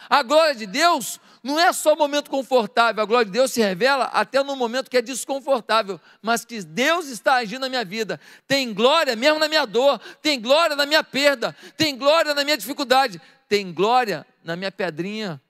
A 0.09 0.21
glória 0.23 0.55
de 0.55 0.65
Deus 0.65 1.19
não 1.43 1.59
é 1.59 1.73
só 1.73 1.95
momento 1.95 2.29
confortável, 2.29 3.01
a 3.01 3.05
glória 3.05 3.25
de 3.25 3.31
Deus 3.31 3.51
se 3.51 3.61
revela 3.61 4.05
até 4.05 4.43
no 4.43 4.55
momento 4.55 4.89
que 4.89 4.97
é 4.97 5.01
desconfortável, 5.01 5.99
mas 6.21 6.45
que 6.45 6.61
Deus 6.61 7.07
está 7.07 7.35
agindo 7.35 7.61
na 7.61 7.69
minha 7.69 7.83
vida. 7.83 8.19
Tem 8.47 8.71
glória 8.73 9.15
mesmo 9.15 9.39
na 9.39 9.47
minha 9.47 9.65
dor, 9.65 9.99
tem 10.21 10.39
glória 10.39 10.75
na 10.75 10.85
minha 10.85 11.03
perda, 11.03 11.55
tem 11.75 11.97
glória 11.97 12.35
na 12.35 12.43
minha 12.43 12.57
dificuldade, 12.57 13.19
tem 13.49 13.73
glória 13.73 14.25
na 14.43 14.55
minha 14.55 14.71
pedrinha 14.71 15.41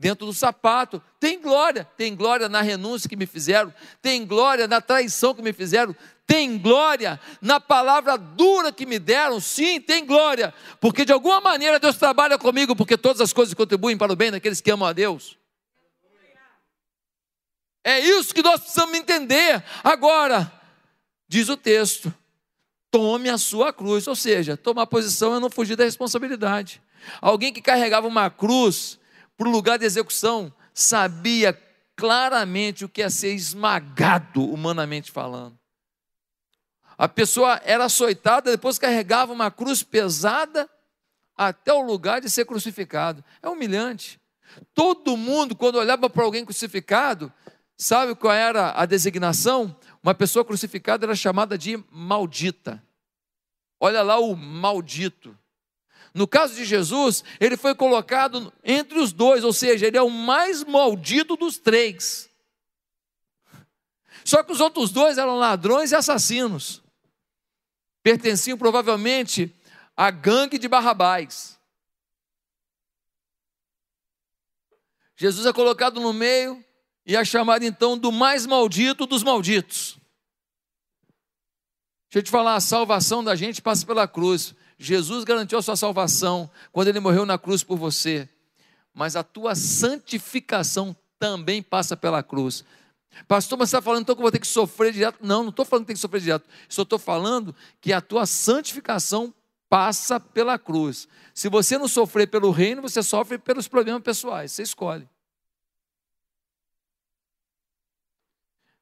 dentro 0.00 0.24
do 0.24 0.32
sapato. 0.32 1.00
Tem 1.20 1.38
glória, 1.38 1.86
tem 1.96 2.16
glória 2.16 2.48
na 2.48 2.62
renúncia 2.62 3.08
que 3.08 3.16
me 3.16 3.26
fizeram, 3.26 3.72
tem 4.00 4.26
glória 4.26 4.66
na 4.66 4.80
traição 4.80 5.34
que 5.34 5.42
me 5.42 5.52
fizeram, 5.52 5.94
tem 6.30 6.56
glória 6.56 7.18
na 7.42 7.58
palavra 7.58 8.16
dura 8.16 8.70
que 8.70 8.86
me 8.86 9.00
deram. 9.00 9.40
Sim, 9.40 9.80
tem 9.80 10.06
glória, 10.06 10.54
porque 10.80 11.04
de 11.04 11.12
alguma 11.12 11.40
maneira 11.40 11.80
Deus 11.80 11.96
trabalha 11.96 12.38
comigo, 12.38 12.76
porque 12.76 12.96
todas 12.96 13.20
as 13.20 13.32
coisas 13.32 13.52
contribuem 13.52 13.98
para 13.98 14.12
o 14.12 14.16
bem 14.16 14.30
daqueles 14.30 14.60
que 14.60 14.70
amam 14.70 14.88
a 14.88 14.92
Deus. 14.92 15.36
É 17.82 17.98
isso 17.98 18.32
que 18.32 18.44
nós 18.44 18.60
precisamos 18.60 18.94
entender. 18.94 19.64
Agora, 19.82 20.52
diz 21.28 21.48
o 21.48 21.56
texto: 21.56 22.14
tome 22.92 23.28
a 23.28 23.36
sua 23.36 23.72
cruz, 23.72 24.06
ou 24.06 24.14
seja, 24.14 24.56
tomar 24.56 24.86
posição 24.86 25.34
é 25.34 25.40
não 25.40 25.50
fugir 25.50 25.74
da 25.74 25.82
responsabilidade. 25.82 26.80
Alguém 27.20 27.52
que 27.52 27.60
carregava 27.60 28.06
uma 28.06 28.30
cruz 28.30 29.00
para 29.36 29.48
o 29.48 29.50
lugar 29.50 29.80
de 29.80 29.84
execução 29.84 30.54
sabia 30.72 31.60
claramente 31.96 32.84
o 32.84 32.88
que 32.88 33.02
é 33.02 33.10
ser 33.10 33.34
esmagado, 33.34 34.44
humanamente 34.44 35.10
falando. 35.10 35.59
A 37.00 37.08
pessoa 37.08 37.58
era 37.64 37.86
açoitada, 37.86 38.50
depois 38.50 38.78
carregava 38.78 39.32
uma 39.32 39.50
cruz 39.50 39.82
pesada 39.82 40.68
até 41.34 41.72
o 41.72 41.80
lugar 41.80 42.20
de 42.20 42.28
ser 42.28 42.44
crucificado. 42.44 43.24
É 43.42 43.48
humilhante. 43.48 44.20
Todo 44.74 45.16
mundo, 45.16 45.56
quando 45.56 45.76
olhava 45.76 46.10
para 46.10 46.22
alguém 46.22 46.44
crucificado, 46.44 47.32
sabe 47.74 48.14
qual 48.14 48.34
era 48.34 48.78
a 48.78 48.84
designação? 48.84 49.74
Uma 50.02 50.14
pessoa 50.14 50.44
crucificada 50.44 51.06
era 51.06 51.14
chamada 51.14 51.56
de 51.56 51.82
maldita. 51.90 52.84
Olha 53.80 54.02
lá 54.02 54.18
o 54.18 54.36
maldito. 54.36 55.34
No 56.12 56.28
caso 56.28 56.54
de 56.54 56.66
Jesus, 56.66 57.24
ele 57.40 57.56
foi 57.56 57.74
colocado 57.74 58.52
entre 58.62 58.98
os 58.98 59.10
dois, 59.10 59.42
ou 59.42 59.54
seja, 59.54 59.86
ele 59.86 59.96
é 59.96 60.02
o 60.02 60.10
mais 60.10 60.64
maldito 60.64 61.34
dos 61.34 61.56
três. 61.56 62.28
Só 64.22 64.42
que 64.42 64.52
os 64.52 64.60
outros 64.60 64.90
dois 64.90 65.16
eram 65.16 65.38
ladrões 65.38 65.92
e 65.92 65.94
assassinos. 65.94 66.82
Pertenciam 68.02 68.56
provavelmente 68.56 69.54
à 69.96 70.10
gangue 70.10 70.58
de 70.58 70.68
Barrabás. 70.68 71.58
Jesus 75.16 75.44
é 75.44 75.52
colocado 75.52 76.00
no 76.00 76.12
meio 76.12 76.64
e 77.04 77.14
é 77.14 77.24
chamado 77.24 77.62
então 77.62 77.98
do 77.98 78.10
mais 78.10 78.46
maldito 78.46 79.04
dos 79.04 79.22
malditos. 79.22 79.98
Deixa 82.08 82.18
eu 82.18 82.22
te 82.22 82.30
falar, 82.30 82.54
a 82.54 82.60
salvação 82.60 83.22
da 83.22 83.36
gente 83.36 83.60
passa 83.60 83.84
pela 83.84 84.08
cruz. 84.08 84.54
Jesus 84.78 85.22
garantiu 85.22 85.58
a 85.58 85.62
sua 85.62 85.76
salvação 85.76 86.50
quando 86.72 86.88
ele 86.88 87.00
morreu 87.00 87.26
na 87.26 87.38
cruz 87.38 87.62
por 87.62 87.76
você. 87.76 88.26
Mas 88.94 89.14
a 89.14 89.22
tua 89.22 89.54
santificação 89.54 90.96
também 91.18 91.62
passa 91.62 91.96
pela 91.96 92.22
cruz. 92.22 92.64
Pastor, 93.26 93.58
mas 93.58 93.70
você 93.70 93.76
está 93.76 93.82
falando 93.82 94.02
então 94.02 94.14
que 94.14 94.20
eu 94.20 94.24
vou 94.24 94.30
ter 94.32 94.38
que 94.38 94.46
sofrer 94.46 94.92
direto? 94.92 95.18
Não, 95.20 95.42
não 95.42 95.50
estou 95.50 95.64
falando 95.64 95.84
que 95.84 95.88
tem 95.88 95.96
que 95.96 96.00
sofrer 96.00 96.20
direto. 96.20 96.48
Só 96.68 96.82
estou 96.82 96.98
falando 96.98 97.54
que 97.80 97.92
a 97.92 98.00
tua 98.00 98.26
santificação 98.26 99.34
passa 99.68 100.18
pela 100.18 100.58
cruz. 100.58 101.08
Se 101.34 101.48
você 101.48 101.78
não 101.78 101.88
sofrer 101.88 102.26
pelo 102.28 102.50
reino, 102.50 102.82
você 102.82 103.02
sofre 103.02 103.38
pelos 103.38 103.68
problemas 103.68 104.02
pessoais. 104.02 104.52
Você 104.52 104.62
escolhe. 104.62 105.08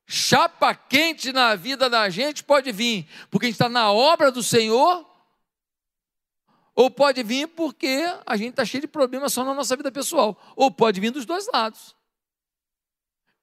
Chapa 0.07 0.75
quente 0.75 1.33
na 1.33 1.55
vida 1.55 1.91
da 1.91 2.09
gente 2.09 2.43
pode 2.43 2.73
vir, 2.73 3.07
porque 3.31 3.45
a 3.45 3.49
gente 3.49 3.57
está 3.57 3.69
na 3.69 3.93
obra 3.93 4.33
do 4.33 4.43
Senhor 4.43 5.07
ou 6.75 6.91
pode 6.91 7.23
vir 7.23 7.49
porque 7.49 8.05
a 8.25 8.37
gente 8.37 8.51
está 8.51 8.65
cheio 8.65 8.81
de 8.83 8.89
problemas 8.89 9.33
só 9.33 9.45
na 9.45 9.53
nossa 9.53 9.77
vida 9.77 9.91
pessoal. 9.91 10.41
Ou 10.55 10.71
pode 10.71 11.01
vir 11.01 11.11
dos 11.11 11.27
dois 11.27 11.47
lados. 11.53 11.98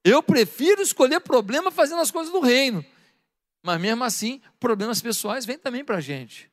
Eu 0.06 0.22
prefiro 0.22 0.84
escolher 0.84 1.20
problema 1.20 1.72
fazendo 1.72 2.00
as 2.00 2.12
coisas 2.12 2.32
do 2.32 2.40
reino. 2.40 2.86
Mas 3.64 3.82
mesmo 3.82 4.04
assim, 4.04 4.40
problemas 4.60 5.02
pessoais 5.02 5.48
vêm 5.48 5.58
também 5.58 5.84
para 5.84 5.98
a 5.98 6.02
gente. 6.02 6.48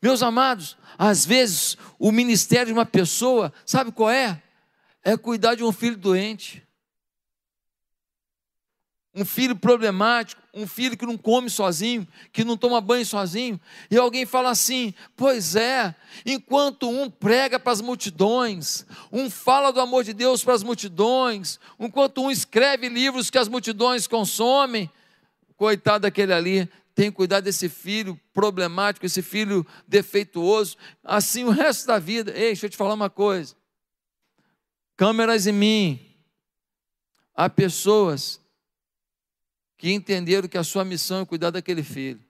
Meus 0.00 0.22
amados, 0.22 0.78
às 0.96 1.26
vezes 1.26 1.76
o 1.98 2.12
ministério 2.12 2.66
de 2.66 2.72
uma 2.72 2.86
pessoa, 2.86 3.52
sabe 3.66 3.90
qual 3.90 4.08
é? 4.08 4.40
É 5.02 5.16
cuidar 5.16 5.56
de 5.56 5.64
um 5.64 5.72
filho 5.72 5.96
doente 5.96 6.64
um 9.18 9.24
filho 9.24 9.56
problemático, 9.56 10.40
um 10.54 10.66
filho 10.66 10.96
que 10.96 11.04
não 11.04 11.18
come 11.18 11.50
sozinho, 11.50 12.06
que 12.32 12.44
não 12.44 12.56
toma 12.56 12.80
banho 12.80 13.04
sozinho, 13.04 13.60
e 13.90 13.96
alguém 13.96 14.24
fala 14.24 14.50
assim: 14.50 14.94
pois 15.16 15.56
é, 15.56 15.92
enquanto 16.24 16.88
um 16.88 17.10
prega 17.10 17.58
para 17.58 17.72
as 17.72 17.80
multidões, 17.80 18.86
um 19.12 19.28
fala 19.28 19.72
do 19.72 19.80
amor 19.80 20.04
de 20.04 20.12
Deus 20.12 20.44
para 20.44 20.54
as 20.54 20.62
multidões, 20.62 21.58
enquanto 21.80 22.22
um 22.22 22.30
escreve 22.30 22.88
livros 22.88 23.28
que 23.28 23.38
as 23.38 23.48
multidões 23.48 24.06
consomem, 24.06 24.88
coitado 25.56 26.02
daquele 26.02 26.32
ali, 26.32 26.70
tem 26.94 27.10
que 27.10 27.16
cuidar 27.16 27.40
desse 27.40 27.68
filho 27.68 28.18
problemático, 28.32 29.04
esse 29.04 29.22
filho 29.22 29.66
defeituoso, 29.86 30.76
assim 31.02 31.44
o 31.44 31.50
resto 31.50 31.88
da 31.88 31.98
vida. 31.98 32.30
Ei, 32.32 32.48
deixa 32.48 32.66
eu 32.66 32.70
te 32.70 32.76
falar 32.76 32.94
uma 32.94 33.10
coisa. 33.10 33.56
Câmeras 34.96 35.46
em 35.46 35.52
mim. 35.52 36.04
Há 37.34 37.48
pessoas 37.48 38.40
que 39.78 39.92
entenderam 39.92 40.48
que 40.48 40.58
a 40.58 40.64
sua 40.64 40.84
missão 40.84 41.22
é 41.22 41.24
cuidar 41.24 41.50
daquele 41.50 41.84
filho. 41.84 42.20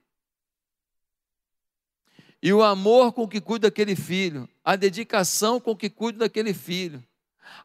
E 2.40 2.52
o 2.52 2.62
amor 2.62 3.12
com 3.12 3.26
que 3.26 3.40
cuida 3.40 3.68
daquele 3.68 3.96
filho, 3.96 4.48
a 4.62 4.76
dedicação 4.76 5.58
com 5.58 5.74
que 5.74 5.90
cuida 5.90 6.20
daquele 6.20 6.54
filho, 6.54 7.02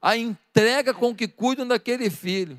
a 0.02 0.17
entrega 0.17 0.93
com 0.93 1.13
que 1.13 1.28
cuidam 1.28 1.67
daquele 1.67 2.10
filho, 2.10 2.58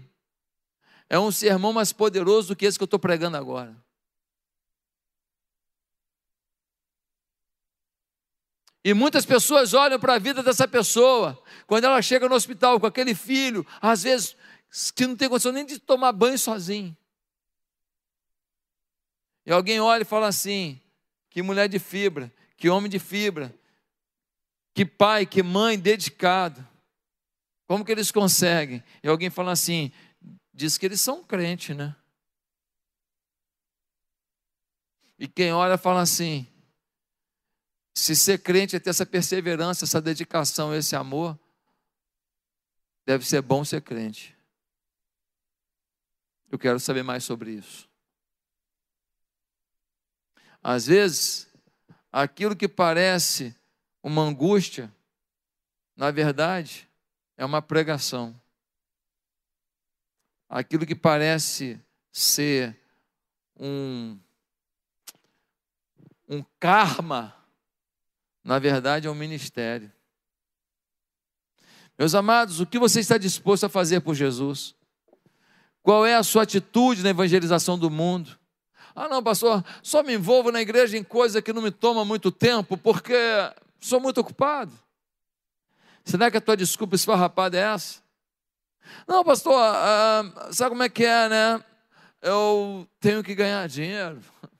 é 1.08 1.18
um 1.18 1.32
sermão 1.32 1.72
mais 1.72 1.92
poderoso 1.92 2.48
do 2.48 2.56
que 2.56 2.66
esse 2.66 2.78
que 2.78 2.82
eu 2.82 2.86
estou 2.86 3.00
pregando 3.00 3.36
agora. 3.36 3.74
E 8.84 8.92
muitas 8.92 9.24
pessoas 9.24 9.72
olham 9.72 9.98
para 9.98 10.14
a 10.14 10.18
vida 10.18 10.42
dessa 10.42 10.68
pessoa, 10.68 11.42
quando 11.66 11.84
ela 11.84 12.02
chega 12.02 12.28
no 12.28 12.34
hospital 12.34 12.78
com 12.78 12.86
aquele 12.86 13.14
filho, 13.14 13.66
às 13.80 14.02
vezes 14.02 14.36
que 14.94 15.06
não 15.06 15.16
tem 15.16 15.28
condição 15.28 15.52
nem 15.52 15.64
de 15.64 15.78
tomar 15.78 16.12
banho 16.12 16.38
sozinho. 16.38 16.94
E 19.46 19.52
alguém 19.52 19.80
olha 19.80 20.02
e 20.02 20.06
fala 20.06 20.28
assim: 20.28 20.80
que 21.30 21.42
mulher 21.42 21.68
de 21.68 21.78
fibra, 21.78 22.32
que 22.56 22.68
homem 22.68 22.90
de 22.90 22.98
fibra, 22.98 23.54
que 24.72 24.84
pai, 24.84 25.26
que 25.26 25.42
mãe 25.42 25.78
dedicado. 25.78 26.66
Como 27.66 27.84
que 27.84 27.92
eles 27.92 28.10
conseguem? 28.10 28.82
E 29.02 29.08
alguém 29.08 29.30
fala 29.30 29.52
assim: 29.52 29.92
diz 30.52 30.78
que 30.78 30.86
eles 30.86 31.00
são 31.00 31.22
crentes, 31.24 31.76
né? 31.76 31.94
E 35.18 35.28
quem 35.28 35.52
olha 35.52 35.78
fala 35.78 36.02
assim: 36.02 36.46
se 37.94 38.16
ser 38.16 38.38
crente 38.38 38.76
é 38.76 38.80
ter 38.80 38.90
essa 38.90 39.06
perseverança, 39.06 39.84
essa 39.84 40.00
dedicação, 40.00 40.74
esse 40.74 40.96
amor, 40.96 41.38
deve 43.06 43.24
ser 43.24 43.40
bom 43.40 43.64
ser 43.64 43.82
crente. 43.82 44.36
Eu 46.50 46.58
quero 46.58 46.78
saber 46.78 47.02
mais 47.02 47.24
sobre 47.24 47.52
isso. 47.52 47.88
Às 50.66 50.86
vezes, 50.86 51.46
aquilo 52.10 52.56
que 52.56 52.66
parece 52.66 53.54
uma 54.02 54.22
angústia, 54.22 54.90
na 55.94 56.10
verdade, 56.10 56.88
é 57.36 57.44
uma 57.44 57.60
pregação. 57.60 58.34
Aquilo 60.48 60.86
que 60.86 60.94
parece 60.94 61.78
ser 62.10 62.74
um, 63.60 64.18
um 66.26 66.42
karma, 66.58 67.36
na 68.42 68.58
verdade 68.58 69.06
é 69.06 69.10
um 69.10 69.14
ministério. 69.14 69.92
Meus 71.98 72.14
amados, 72.14 72.58
o 72.60 72.66
que 72.66 72.78
você 72.78 73.00
está 73.00 73.18
disposto 73.18 73.64
a 73.64 73.68
fazer 73.68 74.00
por 74.00 74.14
Jesus? 74.14 74.74
Qual 75.82 76.06
é 76.06 76.14
a 76.14 76.22
sua 76.22 76.44
atitude 76.44 77.02
na 77.02 77.10
evangelização 77.10 77.78
do 77.78 77.90
mundo? 77.90 78.38
Ah, 78.94 79.08
não, 79.08 79.22
pastor, 79.22 79.64
só 79.82 80.02
me 80.02 80.14
envolvo 80.14 80.52
na 80.52 80.60
igreja 80.60 80.96
em 80.96 81.02
coisa 81.02 81.42
que 81.42 81.52
não 81.52 81.60
me 81.60 81.70
toma 81.70 82.04
muito 82.04 82.30
tempo, 82.30 82.76
porque 82.76 83.14
sou 83.80 83.98
muito 83.98 84.20
ocupado. 84.20 84.72
Será 86.04 86.30
que 86.30 86.36
a 86.36 86.40
tua 86.40 86.56
desculpa 86.56 86.94
esfarrapada 86.94 87.58
é 87.58 87.60
essa? 87.60 88.02
Não, 89.08 89.24
pastor, 89.24 89.54
ah, 89.58 90.48
sabe 90.52 90.70
como 90.70 90.82
é 90.82 90.88
que 90.88 91.04
é, 91.04 91.28
né? 91.28 91.64
Eu 92.22 92.88
tenho 93.00 93.22
que 93.22 93.34
ganhar 93.34 93.68
dinheiro. 93.68 94.20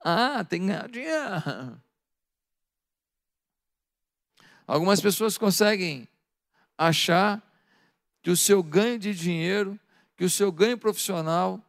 Ah, 0.00 0.44
tem 0.44 0.60
que 0.60 0.66
ganhar 0.68 0.88
dinheiro. 0.88 1.82
Algumas 4.64 5.00
pessoas 5.00 5.36
conseguem 5.36 6.08
achar 6.78 7.42
que 8.22 8.30
o 8.30 8.36
seu 8.36 8.62
ganho 8.62 8.96
de 8.96 9.12
dinheiro, 9.12 9.78
que 10.16 10.24
o 10.24 10.30
seu 10.30 10.52
ganho 10.52 10.78
profissional 10.78 11.60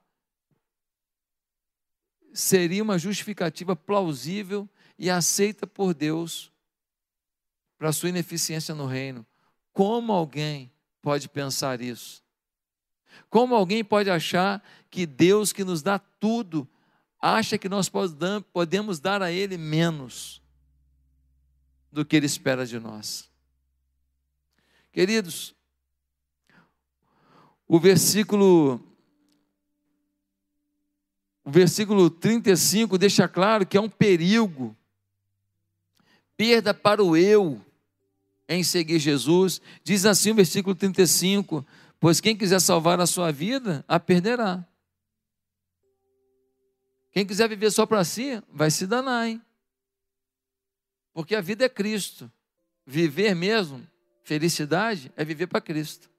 seria 2.40 2.82
uma 2.82 2.98
justificativa 2.98 3.76
plausível 3.76 4.68
e 4.98 5.10
aceita 5.10 5.68
por 5.68 5.94
Deus 5.94 6.52
para 7.78 7.92
sua 7.92 8.10
ineficiência 8.10 8.74
no 8.74 8.86
reino. 8.86 9.26
Como 9.74 10.14
alguém 10.14 10.72
pode 11.02 11.28
pensar 11.28 11.82
isso? 11.82 12.24
Como 13.30 13.54
alguém 13.54 13.84
pode 13.84 14.10
achar 14.10 14.64
que 14.90 15.06
Deus 15.06 15.52
que 15.52 15.64
nos 15.64 15.82
dá 15.82 16.00
tudo, 16.00 16.68
acha 17.22 17.58
que 17.58 17.68
nós 17.68 17.90
podemos 18.54 19.00
dar 19.00 19.22
a 19.22 19.32
Ele 19.32 19.58
menos 19.58 20.42
do 21.92 22.06
que 22.06 22.16
Ele 22.16 22.26
espera 22.26 22.66
de 22.66 22.80
nós? 22.80 23.30
Queridos, 24.92 25.54
o 27.68 27.80
versículo 27.80 28.89
o 31.50 31.52
versículo 31.52 32.12
35 32.12 32.96
deixa 32.96 33.28
claro 33.28 33.66
que 33.66 33.76
é 33.76 33.82
um 33.82 33.90
perigo, 33.90 34.78
perda 36.38 36.76
para 36.76 37.04
o 37.04 37.18
eu 37.18 37.60
em 38.48 38.64
seguir 38.64 39.00
Jesus. 39.00 39.60
Diz 39.84 40.06
assim 40.06 40.30
o 40.30 40.36
versículo 40.36 40.76
35: 40.76 41.66
Pois 42.00 42.22
quem 42.22 42.38
quiser 42.38 42.62
salvar 42.62 43.00
a 43.00 43.08
sua 43.08 43.32
vida, 43.32 43.84
a 43.88 44.00
perderá. 44.00 44.64
Quem 47.12 47.26
quiser 47.26 47.50
viver 47.50 47.72
só 47.72 47.84
para 47.84 48.04
si, 48.04 48.40
vai 48.54 48.70
se 48.70 48.86
danar, 48.86 49.28
hein? 49.28 49.42
Porque 51.12 51.34
a 51.34 51.42
vida 51.42 51.66
é 51.66 51.70
Cristo. 51.70 52.32
Viver 52.86 53.34
mesmo, 53.34 53.88
felicidade, 54.22 55.12
é 55.18 55.26
viver 55.26 55.48
para 55.48 55.60
Cristo. 55.60 56.12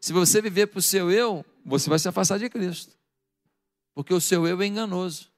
Se 0.00 0.12
você 0.12 0.40
viver 0.40 0.68
para 0.68 0.78
o 0.78 0.82
seu 0.82 1.10
eu, 1.10 1.44
você 1.64 1.90
vai 1.90 1.98
se 1.98 2.08
afastar 2.08 2.38
de 2.38 2.48
Cristo. 2.48 2.97
Porque 3.98 4.14
o 4.14 4.20
seu 4.20 4.46
eu 4.46 4.62
é 4.62 4.64
enganoso. 4.64 5.28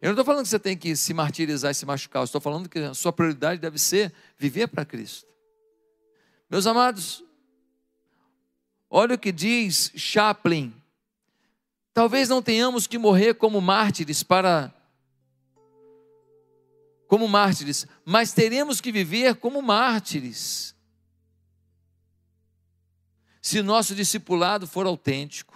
Eu 0.00 0.06
não 0.06 0.12
estou 0.12 0.24
falando 0.24 0.44
que 0.44 0.50
você 0.50 0.58
tem 0.60 0.78
que 0.78 0.94
se 0.94 1.12
martirizar 1.12 1.72
e 1.72 1.74
se 1.74 1.84
machucar, 1.84 2.20
eu 2.20 2.24
estou 2.24 2.40
falando 2.40 2.68
que 2.68 2.78
a 2.78 2.94
sua 2.94 3.12
prioridade 3.12 3.60
deve 3.60 3.76
ser 3.76 4.14
viver 4.38 4.68
para 4.68 4.84
Cristo. 4.84 5.26
Meus 6.48 6.64
amados, 6.64 7.24
olha 8.88 9.16
o 9.16 9.18
que 9.18 9.32
diz 9.32 9.90
Chaplin. 9.96 10.72
Talvez 11.92 12.28
não 12.28 12.40
tenhamos 12.40 12.86
que 12.86 12.98
morrer 12.98 13.34
como 13.34 13.60
mártires 13.60 14.22
para 14.22 14.72
como 17.08 17.26
mártires, 17.26 17.84
mas 18.04 18.32
teremos 18.32 18.80
que 18.80 18.92
viver 18.92 19.34
como 19.34 19.60
mártires. 19.60 20.72
Se 23.40 23.60
nosso 23.60 23.92
discipulado 23.92 24.68
for 24.68 24.86
autêntico 24.86 25.51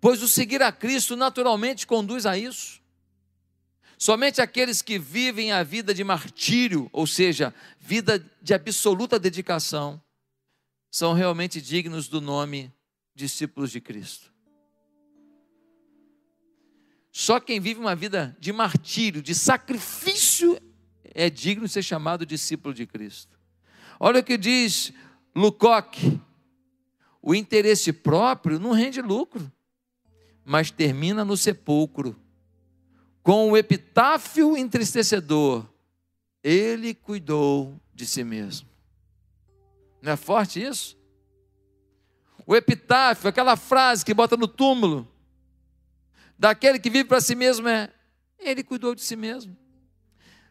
pois 0.00 0.22
o 0.22 0.28
seguir 0.28 0.62
a 0.62 0.72
Cristo 0.72 1.14
naturalmente 1.14 1.86
conduz 1.86 2.24
a 2.24 2.36
isso. 2.38 2.80
Somente 3.98 4.40
aqueles 4.40 4.80
que 4.80 4.98
vivem 4.98 5.52
a 5.52 5.62
vida 5.62 5.92
de 5.92 6.02
martírio, 6.02 6.88
ou 6.90 7.06
seja, 7.06 7.54
vida 7.78 8.18
de 8.40 8.54
absoluta 8.54 9.18
dedicação, 9.18 10.02
são 10.90 11.12
realmente 11.12 11.60
dignos 11.60 12.08
do 12.08 12.20
nome 12.20 12.72
discípulos 13.14 13.70
de 13.70 13.80
Cristo. 13.80 14.32
Só 17.12 17.38
quem 17.38 17.60
vive 17.60 17.78
uma 17.78 17.94
vida 17.94 18.34
de 18.40 18.52
martírio, 18.52 19.20
de 19.20 19.34
sacrifício, 19.34 20.58
é 21.04 21.28
digno 21.28 21.66
de 21.66 21.72
ser 21.72 21.82
chamado 21.82 22.24
discípulo 22.24 22.72
de 22.72 22.86
Cristo. 22.86 23.38
Olha 23.98 24.20
o 24.20 24.24
que 24.24 24.38
diz 24.38 24.92
Lucoque: 25.36 26.18
o 27.20 27.34
interesse 27.34 27.92
próprio 27.92 28.58
não 28.58 28.72
rende 28.72 29.02
lucro 29.02 29.52
mas 30.44 30.70
termina 30.70 31.24
no 31.24 31.36
sepulcro, 31.36 32.16
com 33.22 33.50
o 33.50 33.56
epitáfio 33.56 34.56
entristecedor: 34.56 35.66
Ele 36.42 36.94
cuidou 36.94 37.80
de 37.94 38.06
si 38.06 38.24
mesmo. 38.24 38.68
Não 40.02 40.12
é 40.12 40.16
forte 40.16 40.62
isso? 40.62 40.98
O 42.46 42.56
epitáfio, 42.56 43.28
aquela 43.28 43.56
frase 43.56 44.04
que 44.04 44.14
bota 44.14 44.36
no 44.36 44.48
túmulo, 44.48 45.06
daquele 46.38 46.78
que 46.78 46.90
vive 46.90 47.04
para 47.04 47.20
si 47.20 47.34
mesmo 47.34 47.68
é: 47.68 47.92
Ele 48.38 48.64
cuidou 48.64 48.94
de 48.94 49.02
si 49.02 49.14
mesmo. 49.14 49.56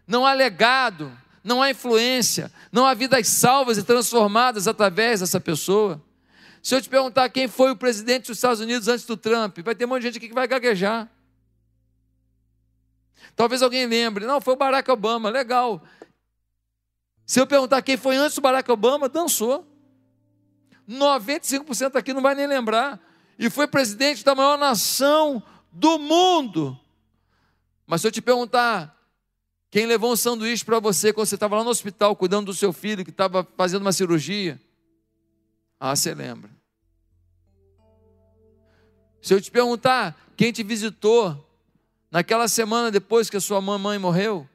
Não 0.08 0.26
há 0.26 0.34
legado, 0.34 1.12
não 1.44 1.62
há 1.62 1.70
influência, 1.70 2.52
não 2.72 2.86
há 2.86 2.94
vidas 2.94 3.28
salvas 3.28 3.78
e 3.78 3.84
transformadas 3.84 4.68
através 4.68 5.20
dessa 5.20 5.40
pessoa. 5.40 6.04
Se 6.62 6.76
eu 6.76 6.82
te 6.82 6.90
perguntar 6.90 7.30
quem 7.30 7.48
foi 7.48 7.72
o 7.72 7.76
presidente 7.76 8.28
dos 8.28 8.38
Estados 8.38 8.60
Unidos 8.60 8.88
antes 8.88 9.06
do 9.06 9.16
Trump, 9.16 9.60
vai 9.60 9.76
ter 9.76 9.86
um 9.86 9.90
monte 9.90 10.02
de 10.02 10.08
gente 10.08 10.18
aqui 10.18 10.28
que 10.28 10.34
vai 10.34 10.48
gaguejar. 10.48 11.10
Talvez 13.36 13.62
alguém 13.62 13.86
lembre, 13.86 14.26
não, 14.26 14.42
foi 14.42 14.54
o 14.54 14.58
Barack 14.58 14.90
Obama, 14.92 15.30
legal. 15.30 15.82
Se 17.26 17.40
eu 17.40 17.48
perguntar 17.48 17.82
quem 17.82 17.96
foi 17.96 18.18
antes 18.18 18.36
do 18.36 18.42
Barack 18.42 18.70
Obama, 18.72 19.08
dançou. 19.08 19.66
95% 20.90 21.96
aqui 21.96 22.14
não 22.14 22.22
vai 22.22 22.36
nem 22.36 22.48
lembrar. 22.48 23.00
E 23.38 23.50
foi 23.50 23.68
presidente 23.68 24.26
da 24.26 24.36
maior 24.36 24.58
nação 24.58 25.42
do 25.72 25.98
mundo. 26.00 26.78
Mas 27.86 28.02
se 28.02 28.08
eu 28.08 28.12
te 28.12 28.22
perguntar 28.22 28.98
quem 29.72 29.86
levou 29.86 30.12
um 30.12 30.16
sanduíche 30.16 30.66
para 30.66 30.80
você 30.80 31.14
quando 31.14 31.28
você 31.28 31.36
estava 31.36 31.58
lá 31.58 31.64
no 31.64 31.70
hospital 31.70 32.16
cuidando 32.16 32.48
do 32.48 32.54
seu 32.54 32.74
filho 32.74 33.06
que 33.06 33.12
estava 33.12 33.48
fazendo 33.56 33.84
uma 33.84 33.94
cirurgia, 33.94 34.60
ah, 35.80 35.96
você 35.96 36.14
lembra. 36.14 36.50
Se 39.22 39.34
eu 39.34 39.42
te 39.42 39.50
perguntar 39.52 40.20
quem 40.36 40.52
te 40.52 40.64
visitou 40.64 41.48
naquela 42.12 42.48
semana 42.48 42.92
depois 42.92 43.30
que 43.30 43.38
a 43.38 43.42
sua 43.42 43.62
mamãe 43.62 43.98
morreu, 43.98 44.48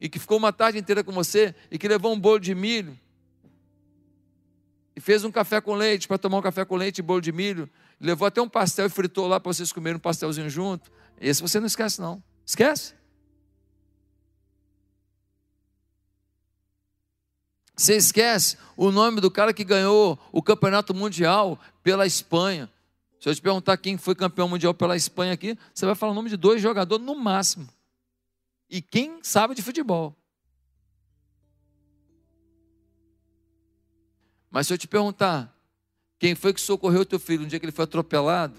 e 0.00 0.08
que 0.08 0.18
ficou 0.18 0.36
uma 0.36 0.52
tarde 0.52 0.78
inteira 0.78 1.04
com 1.04 1.12
você, 1.12 1.54
e 1.70 1.78
que 1.78 1.86
levou 1.86 2.12
um 2.12 2.18
bolo 2.18 2.40
de 2.40 2.54
milho, 2.54 2.98
e 4.96 5.00
fez 5.00 5.24
um 5.24 5.30
café 5.30 5.60
com 5.60 5.74
leite 5.74 6.08
para 6.08 6.18
tomar 6.18 6.38
um 6.38 6.42
café 6.42 6.64
com 6.64 6.76
leite 6.76 6.98
e 6.98 7.02
bolo 7.02 7.20
de 7.20 7.30
milho, 7.32 7.70
levou 8.00 8.26
até 8.26 8.42
um 8.42 8.48
pastel 8.48 8.86
e 8.86 8.90
fritou 8.90 9.28
lá 9.28 9.38
para 9.38 9.52
vocês 9.52 9.72
comerem 9.72 9.96
um 9.96 10.00
pastelzinho 10.00 10.50
junto. 10.50 10.90
Esse 11.20 11.40
você 11.40 11.60
não 11.60 11.66
esquece, 11.66 12.00
não. 12.00 12.22
Esquece? 12.44 12.94
Você 17.82 17.96
esquece 17.96 18.56
o 18.76 18.92
nome 18.92 19.20
do 19.20 19.28
cara 19.28 19.52
que 19.52 19.64
ganhou 19.64 20.16
o 20.30 20.40
campeonato 20.40 20.94
mundial 20.94 21.58
pela 21.82 22.06
Espanha. 22.06 22.70
Se 23.18 23.28
eu 23.28 23.34
te 23.34 23.42
perguntar 23.42 23.76
quem 23.76 23.98
foi 23.98 24.14
campeão 24.14 24.48
mundial 24.48 24.72
pela 24.72 24.94
Espanha 24.94 25.32
aqui, 25.32 25.58
você 25.74 25.84
vai 25.84 25.96
falar 25.96 26.12
o 26.12 26.14
nome 26.14 26.30
de 26.30 26.36
dois 26.36 26.62
jogadores 26.62 27.04
no 27.04 27.16
máximo. 27.16 27.68
E 28.70 28.80
quem 28.80 29.18
sabe 29.20 29.56
de 29.56 29.62
futebol. 29.62 30.14
Mas 34.48 34.68
se 34.68 34.72
eu 34.72 34.78
te 34.78 34.86
perguntar 34.86 35.52
quem 36.20 36.36
foi 36.36 36.54
que 36.54 36.60
socorreu 36.60 37.04
teu 37.04 37.18
filho 37.18 37.42
no 37.42 37.48
dia 37.48 37.58
que 37.58 37.64
ele 37.64 37.72
foi 37.72 37.82
atropelado, 37.82 38.54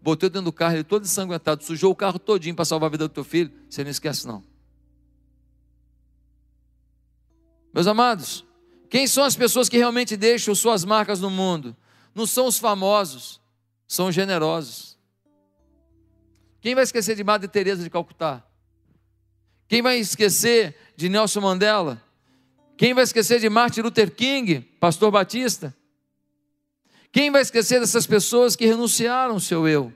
botou 0.00 0.30
dentro 0.30 0.44
do 0.44 0.52
carro, 0.52 0.74
ele 0.74 0.84
todo 0.84 1.02
ensanguentado, 1.02 1.64
sujou 1.64 1.90
o 1.90 1.96
carro 1.96 2.20
todinho 2.20 2.54
para 2.54 2.64
salvar 2.64 2.86
a 2.86 2.92
vida 2.92 3.08
do 3.08 3.12
teu 3.12 3.24
filho, 3.24 3.50
você 3.68 3.82
não 3.82 3.90
esquece 3.90 4.24
não. 4.24 4.44
Meus 7.74 7.88
amados, 7.88 8.46
quem 8.88 9.06
são 9.06 9.24
as 9.24 9.36
pessoas 9.36 9.68
que 9.68 9.76
realmente 9.76 10.16
deixam 10.16 10.54
suas 10.54 10.84
marcas 10.84 11.20
no 11.20 11.30
mundo? 11.30 11.76
Não 12.14 12.26
são 12.26 12.46
os 12.46 12.58
famosos, 12.58 13.40
são 13.86 14.08
os 14.08 14.14
generosos. 14.14 14.98
Quem 16.60 16.74
vai 16.74 16.84
esquecer 16.84 17.14
de 17.14 17.22
Madre 17.22 17.48
Teresa 17.48 17.82
de 17.82 17.90
Calcutá? 17.90 18.42
Quem 19.68 19.82
vai 19.82 19.98
esquecer 19.98 20.74
de 20.96 21.08
Nelson 21.08 21.40
Mandela? 21.40 22.02
Quem 22.76 22.94
vai 22.94 23.04
esquecer 23.04 23.40
de 23.40 23.48
Martin 23.50 23.82
Luther 23.82 24.14
King, 24.14 24.60
pastor 24.60 25.10
batista? 25.10 25.74
Quem 27.12 27.30
vai 27.30 27.42
esquecer 27.42 27.80
dessas 27.80 28.06
pessoas 28.06 28.56
que 28.56 28.66
renunciaram 28.66 29.34
ao 29.34 29.40
seu 29.40 29.68
eu 29.68 29.92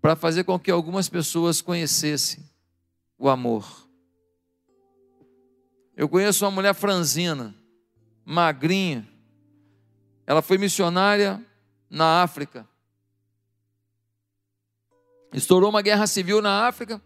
para 0.00 0.16
fazer 0.16 0.44
com 0.44 0.58
que 0.58 0.70
algumas 0.70 1.08
pessoas 1.08 1.60
conhecessem 1.60 2.44
o 3.18 3.28
amor? 3.28 3.87
Eu 5.98 6.08
conheço 6.08 6.44
uma 6.44 6.52
mulher 6.52 6.76
franzina, 6.76 7.52
magrinha. 8.24 9.04
Ela 10.24 10.40
foi 10.40 10.56
missionária 10.56 11.44
na 11.90 12.22
África. 12.22 12.64
Estourou 15.32 15.70
uma 15.70 15.82
guerra 15.82 16.06
civil 16.06 16.40
na 16.40 16.68
África. 16.68 17.02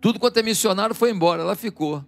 Tudo 0.00 0.18
quanto 0.18 0.38
é 0.38 0.42
missionário 0.42 0.94
foi 0.94 1.10
embora, 1.10 1.42
ela 1.42 1.54
ficou. 1.54 2.02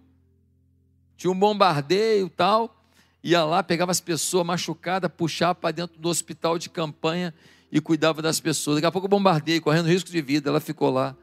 Tinha 1.18 1.30
um 1.30 1.38
bombardeio 1.38 2.30
tal. 2.30 2.82
Ia 3.22 3.44
lá, 3.44 3.62
pegava 3.62 3.92
as 3.92 4.00
pessoas 4.00 4.46
machucadas, 4.46 5.12
puxava 5.14 5.54
para 5.54 5.70
dentro 5.70 6.00
do 6.00 6.08
hospital 6.08 6.56
de 6.58 6.70
campanha 6.70 7.34
e 7.70 7.78
cuidava 7.78 8.22
das 8.22 8.40
pessoas. 8.40 8.76
Daqui 8.76 8.86
a 8.86 8.90
pouco 8.90 9.06
bombardeio, 9.06 9.60
correndo 9.60 9.86
risco 9.86 10.10
de 10.10 10.22
vida, 10.22 10.48
ela 10.48 10.60
ficou 10.60 10.88
lá 10.88 11.14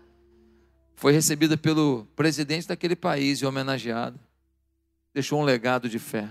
foi 1.00 1.14
recebida 1.14 1.56
pelo 1.56 2.06
presidente 2.14 2.68
daquele 2.68 2.94
país 2.94 3.40
e 3.40 3.46
homenageada. 3.46 4.20
Deixou 5.14 5.40
um 5.40 5.46
legado 5.46 5.88
de 5.88 5.98
fé. 5.98 6.28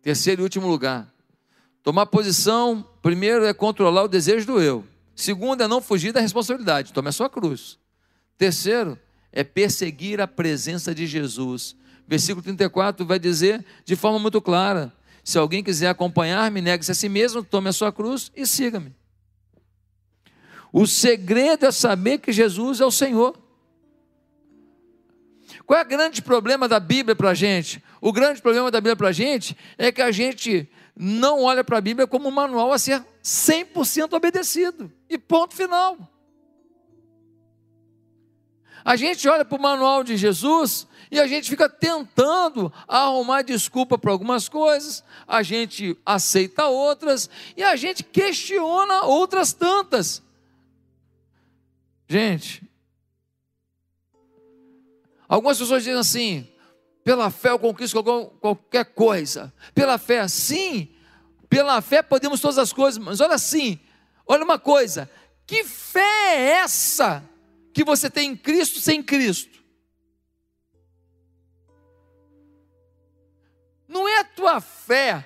Terceiro 0.00 0.42
e 0.42 0.44
último 0.44 0.68
lugar. 0.68 1.12
Tomar 1.82 2.06
posição, 2.06 2.86
primeiro 3.02 3.44
é 3.44 3.52
controlar 3.52 4.04
o 4.04 4.08
desejo 4.08 4.46
do 4.46 4.62
eu. 4.62 4.84
Segundo 5.16 5.64
é 5.64 5.66
não 5.66 5.80
fugir 5.80 6.12
da 6.12 6.20
responsabilidade. 6.20 6.92
Tome 6.92 7.08
a 7.08 7.12
sua 7.12 7.28
cruz. 7.28 7.76
Terceiro, 8.38 8.96
é 9.32 9.42
perseguir 9.42 10.20
a 10.20 10.28
presença 10.28 10.94
de 10.94 11.08
Jesus. 11.08 11.74
Versículo 12.06 12.40
34 12.40 13.04
vai 13.04 13.18
dizer 13.18 13.64
de 13.84 13.96
forma 13.96 14.20
muito 14.20 14.40
clara: 14.40 14.92
se 15.24 15.36
alguém 15.36 15.64
quiser 15.64 15.88
acompanhar-me, 15.88 16.60
negue-se 16.60 16.92
a 16.92 16.94
si 16.94 17.08
mesmo, 17.08 17.42
tome 17.42 17.68
a 17.68 17.72
sua 17.72 17.90
cruz 17.90 18.30
e 18.36 18.46
siga-me. 18.46 18.94
O 20.72 20.86
segredo 20.86 21.66
é 21.66 21.70
saber 21.70 22.18
que 22.18 22.32
Jesus 22.32 22.80
é 22.80 22.84
o 22.84 22.90
Senhor. 22.90 23.36
Qual 25.66 25.78
é 25.78 25.82
o 25.82 25.88
grande 25.88 26.22
problema 26.22 26.68
da 26.68 26.80
Bíblia 26.80 27.14
para 27.14 27.30
a 27.30 27.34
gente? 27.34 27.82
O 28.00 28.12
grande 28.12 28.40
problema 28.40 28.70
da 28.70 28.80
Bíblia 28.80 28.96
para 28.96 29.08
a 29.08 29.12
gente 29.12 29.56
é 29.78 29.92
que 29.92 30.02
a 30.02 30.10
gente 30.10 30.68
não 30.96 31.42
olha 31.42 31.62
para 31.62 31.78
a 31.78 31.80
Bíblia 31.80 32.06
como 32.06 32.28
um 32.28 32.32
manual 32.32 32.72
a 32.72 32.78
ser 32.78 33.04
100% 33.22 34.12
obedecido. 34.12 34.90
E 35.08 35.16
ponto 35.16 35.54
final. 35.54 35.96
A 38.84 38.96
gente 38.96 39.28
olha 39.28 39.44
para 39.44 39.58
o 39.58 39.62
manual 39.62 40.02
de 40.02 40.16
Jesus 40.16 40.86
e 41.10 41.20
a 41.20 41.26
gente 41.26 41.50
fica 41.50 41.68
tentando 41.68 42.72
arrumar 42.88 43.42
desculpa 43.42 43.98
para 43.98 44.10
algumas 44.10 44.48
coisas, 44.48 45.04
a 45.26 45.42
gente 45.42 45.96
aceita 46.06 46.66
outras 46.66 47.28
e 47.56 47.62
a 47.62 47.76
gente 47.76 48.02
questiona 48.02 49.02
outras 49.04 49.52
tantas. 49.52 50.22
Gente, 52.10 52.68
algumas 55.28 55.56
pessoas 55.56 55.84
dizem 55.84 55.96
assim: 55.96 56.52
pela 57.04 57.30
fé 57.30 57.50
eu 57.50 57.58
conquisto 57.60 58.02
qualquer 58.02 58.84
coisa. 58.84 59.54
Pela 59.72 59.96
fé, 59.96 60.26
sim, 60.26 60.92
pela 61.48 61.80
fé 61.80 62.02
podemos 62.02 62.40
todas 62.40 62.58
as 62.58 62.72
coisas, 62.72 62.98
mas 62.98 63.20
olha 63.20 63.34
assim, 63.34 63.78
olha 64.26 64.42
uma 64.42 64.58
coisa: 64.58 65.08
que 65.46 65.62
fé 65.62 66.34
é 66.34 66.50
essa 66.54 67.22
que 67.72 67.84
você 67.84 68.10
tem 68.10 68.32
em 68.32 68.36
Cristo 68.36 68.80
sem 68.80 69.00
Cristo? 69.00 69.62
Não 73.86 74.08
é 74.08 74.18
a 74.18 74.24
tua 74.24 74.60
fé 74.60 75.24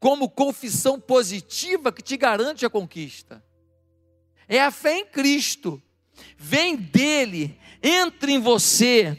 como 0.00 0.28
confissão 0.28 0.98
positiva 0.98 1.92
que 1.92 2.02
te 2.02 2.16
garante 2.16 2.66
a 2.66 2.70
conquista 2.70 3.40
é 4.50 4.60
a 4.60 4.72
fé 4.72 4.98
em 4.98 5.06
Cristo. 5.06 5.80
Vem 6.36 6.74
dele, 6.74 7.56
entra 7.80 8.32
em 8.32 8.40
você. 8.40 9.16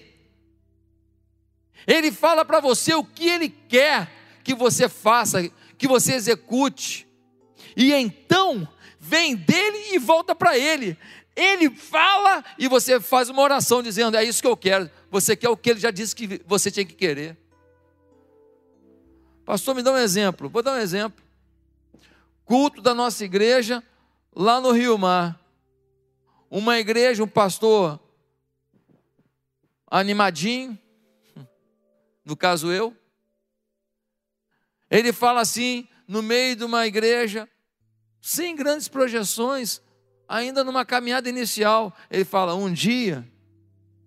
Ele 1.88 2.12
fala 2.12 2.44
para 2.44 2.60
você 2.60 2.94
o 2.94 3.04
que 3.04 3.30
ele 3.30 3.50
quer 3.50 4.12
que 4.44 4.54
você 4.54 4.90
faça, 4.90 5.50
que 5.78 5.88
você 5.88 6.16
execute. 6.16 7.08
E 7.78 7.94
então 7.94 8.68
vem 9.00 9.34
dele 9.34 9.96
e 9.96 9.98
volta 9.98 10.36
para 10.36 10.58
ele. 10.58 10.98
Ele 11.34 11.70
fala 11.70 12.44
e 12.60 12.68
você 12.68 13.00
faz 13.00 13.30
uma 13.30 13.42
oração 13.42 13.82
dizendo: 13.82 14.18
É 14.18 14.24
isso 14.26 14.42
que 14.42 14.48
eu 14.48 14.58
quero. 14.58 14.92
Você 15.10 15.34
quer 15.36 15.48
o 15.48 15.56
que 15.56 15.70
ele 15.70 15.80
já 15.80 15.92
disse 15.92 16.14
que 16.14 16.42
você 16.46 16.70
tinha 16.70 16.86
que 16.86 16.94
querer. 16.94 17.38
Pastor, 19.46 19.74
me 19.74 19.82
dá 19.82 19.94
um 19.94 19.98
exemplo. 19.98 20.50
Vou 20.50 20.62
dar 20.62 20.74
um 20.74 20.80
exemplo. 20.80 21.24
Culto 22.44 22.82
da 22.82 22.94
nossa 22.94 23.24
igreja, 23.24 23.82
lá 24.36 24.60
no 24.62 24.72
Rio 24.72 24.98
Mar, 24.98 25.40
uma 26.50 26.78
igreja, 26.80 27.24
um 27.24 27.28
pastor 27.28 28.00
animadinho, 29.88 30.78
no 32.26 32.36
caso 32.36 32.72
eu, 32.72 32.96
ele 34.90 35.14
fala 35.14 35.42
assim, 35.42 35.88
no 36.08 36.22
meio 36.22 36.56
de 36.56 36.66
uma 36.66 36.86
igreja, 36.86 37.48
sem 38.22 38.56
grandes 38.56 38.88
projeções, 38.88 39.82
ainda 40.28 40.64
numa 40.64 40.86
caminhada 40.86 41.28
inicial, 41.28 41.96
ele 42.10 42.24
fala: 42.24 42.54
Um 42.54 42.72
dia 42.72 43.28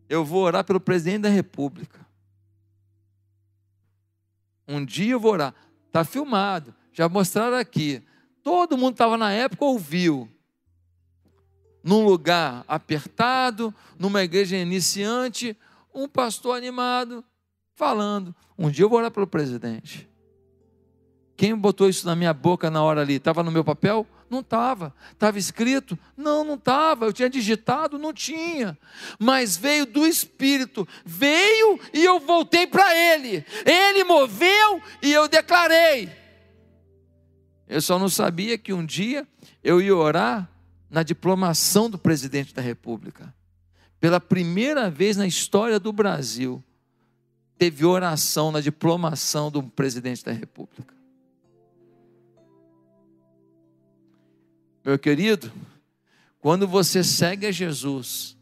eu 0.09 0.25
vou 0.25 0.43
orar 0.43 0.65
pelo 0.65 0.81
presidente 0.81 1.23
da 1.23 1.29
República. 1.29 2.05
Um 4.67 4.85
dia 4.85 5.13
eu 5.13 5.21
vou 5.21 5.33
orar. 5.33 5.55
Está 5.87 6.05
filmado, 6.05 6.75
já 6.93 7.09
mostraram 7.09 7.57
aqui. 7.57 8.03
Todo 8.45 8.77
mundo 8.77 8.93
estava 8.93 9.17
na 9.17 9.33
época, 9.33 9.65
ouviu. 9.65 10.29
Num 11.83 12.05
lugar 12.05 12.63
apertado, 12.69 13.75
numa 13.99 14.23
igreja 14.23 14.57
iniciante, 14.57 15.57
um 15.95 16.07
pastor 16.07 16.57
animado, 16.57 17.25
falando: 17.75 18.35
Um 18.57 18.71
dia 18.71 18.85
eu 18.85 18.89
vou 18.91 18.99
orar 18.99 19.11
pelo 19.11 19.27
presidente. 19.27 20.09
Quem 21.37 21.57
botou 21.57 21.89
isso 21.89 22.07
na 22.07 22.15
minha 22.15 22.33
boca 22.35 22.71
na 22.71 22.83
hora 22.83 23.01
ali? 23.01 23.15
Estava 23.15 23.43
no 23.43 23.51
meu 23.51 23.65
papel? 23.65 24.07
Não 24.29 24.41
estava. 24.41 24.95
Estava 25.13 25.39
escrito? 25.39 25.99
Não, 26.17 26.45
não 26.45 26.55
estava. 26.55 27.07
Eu 27.07 27.13
tinha 27.13 27.29
digitado? 27.31 27.99
Não 27.99 28.13
tinha. 28.13 28.79
Mas 29.19 29.57
veio 29.57 29.87
do 29.87 30.07
Espírito. 30.07 30.87
Veio 31.05 31.81
e 31.93 32.05
eu 32.05 32.21
voltei 32.21 32.67
para 32.67 32.95
Ele. 32.95 33.45
Ele 33.65 34.05
moveu 34.05 34.83
e 35.03 35.13
eu 35.13 35.27
declarei. 35.29 36.24
Eu 37.69 37.81
só 37.81 37.99
não 37.99 38.09
sabia 38.09 38.59
que 38.59 38.73
um 38.73 38.85
dia 38.85 39.27
eu 39.63 39.81
ia 39.81 39.97
orar 39.97 40.49
na 40.91 41.03
diplomação 41.03 41.89
do 41.89 41.99
presidente 41.99 42.55
da 42.55 42.63
República. 42.63 43.35
Pela 44.01 44.21
primeira 44.21 44.91
vez 44.91 45.17
na 45.17 45.27
história 45.27 45.81
do 45.81 45.93
Brasil, 45.93 46.63
teve 47.57 47.85
oração 47.85 48.53
na 48.53 48.61
diplomação 48.61 49.51
do 49.51 49.63
presidente 49.63 50.25
da 50.25 50.33
República. 50.33 50.95
Meu 54.85 54.99
querido, 54.99 55.51
quando 56.39 56.69
você 56.69 57.03
segue 57.03 57.47
a 57.47 57.51
Jesus, 57.51 58.37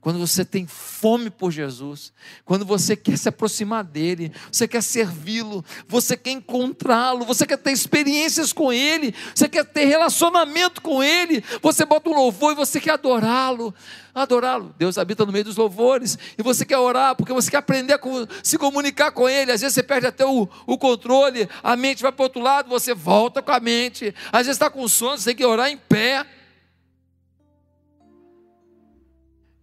quando 0.00 0.18
você 0.18 0.46
tem 0.46 0.66
fome 0.66 1.28
por 1.28 1.50
Jesus, 1.50 2.10
quando 2.44 2.64
você 2.64 2.96
quer 2.96 3.18
se 3.18 3.28
aproximar 3.28 3.84
dele, 3.84 4.32
você 4.50 4.66
quer 4.66 4.82
servi-lo, 4.82 5.62
você 5.86 6.16
quer 6.16 6.30
encontrá-lo, 6.30 7.26
você 7.26 7.46
quer 7.46 7.58
ter 7.58 7.70
experiências 7.70 8.50
com 8.50 8.72
ele, 8.72 9.14
você 9.34 9.46
quer 9.46 9.64
ter 9.64 9.84
relacionamento 9.84 10.80
com 10.80 11.02
ele, 11.02 11.44
você 11.60 11.84
bota 11.84 12.08
um 12.08 12.14
louvor 12.14 12.52
e 12.52 12.56
você 12.56 12.80
quer 12.80 12.92
adorá-lo, 12.92 13.74
adorá-lo. 14.14 14.74
Deus 14.78 14.96
habita 14.96 15.26
no 15.26 15.32
meio 15.32 15.44
dos 15.44 15.56
louvores 15.56 16.18
e 16.38 16.42
você 16.42 16.64
quer 16.64 16.78
orar 16.78 17.14
porque 17.14 17.32
você 17.32 17.50
quer 17.50 17.58
aprender 17.58 17.92
a 17.92 18.00
se 18.42 18.56
comunicar 18.56 19.12
com 19.12 19.28
ele. 19.28 19.52
Às 19.52 19.60
vezes 19.60 19.74
você 19.74 19.82
perde 19.82 20.06
até 20.06 20.24
o, 20.24 20.48
o 20.66 20.78
controle, 20.78 21.46
a 21.62 21.76
mente 21.76 22.02
vai 22.02 22.10
para 22.10 22.22
o 22.22 22.24
outro 22.24 22.40
lado, 22.40 22.70
você 22.70 22.94
volta 22.94 23.42
com 23.42 23.52
a 23.52 23.60
mente. 23.60 24.14
Às 24.32 24.46
vezes 24.46 24.56
está 24.56 24.70
com 24.70 24.88
sono, 24.88 25.18
você 25.18 25.26
tem 25.26 25.36
que 25.36 25.44
orar 25.44 25.68
em 25.68 25.76
pé. 25.76 26.24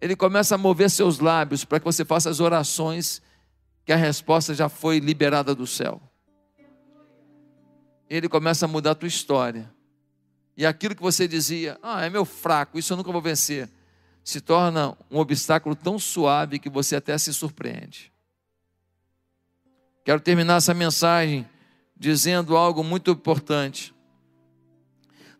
Ele 0.00 0.14
começa 0.14 0.54
a 0.54 0.58
mover 0.58 0.90
seus 0.90 1.18
lábios 1.18 1.64
para 1.64 1.78
que 1.78 1.84
você 1.84 2.04
faça 2.04 2.30
as 2.30 2.40
orações 2.40 3.20
que 3.84 3.92
a 3.92 3.96
resposta 3.96 4.54
já 4.54 4.68
foi 4.68 4.98
liberada 4.98 5.54
do 5.54 5.66
céu. 5.66 6.00
Ele 8.08 8.28
começa 8.28 8.66
a 8.66 8.68
mudar 8.68 8.92
a 8.92 8.94
tua 8.94 9.08
história. 9.08 9.72
E 10.56 10.64
aquilo 10.64 10.94
que 10.94 11.02
você 11.02 11.26
dizia, 11.26 11.78
ah, 11.82 12.04
é 12.04 12.10
meu 12.10 12.24
fraco, 12.24 12.78
isso 12.78 12.92
eu 12.92 12.96
nunca 12.96 13.12
vou 13.12 13.22
vencer, 13.22 13.68
se 14.24 14.40
torna 14.40 14.96
um 15.10 15.18
obstáculo 15.18 15.74
tão 15.74 15.98
suave 15.98 16.58
que 16.58 16.68
você 16.68 16.96
até 16.96 17.16
se 17.16 17.32
surpreende. 17.32 18.12
Quero 20.04 20.20
terminar 20.20 20.56
essa 20.56 20.74
mensagem 20.74 21.46
dizendo 21.96 22.56
algo 22.56 22.82
muito 22.82 23.10
importante. 23.10 23.94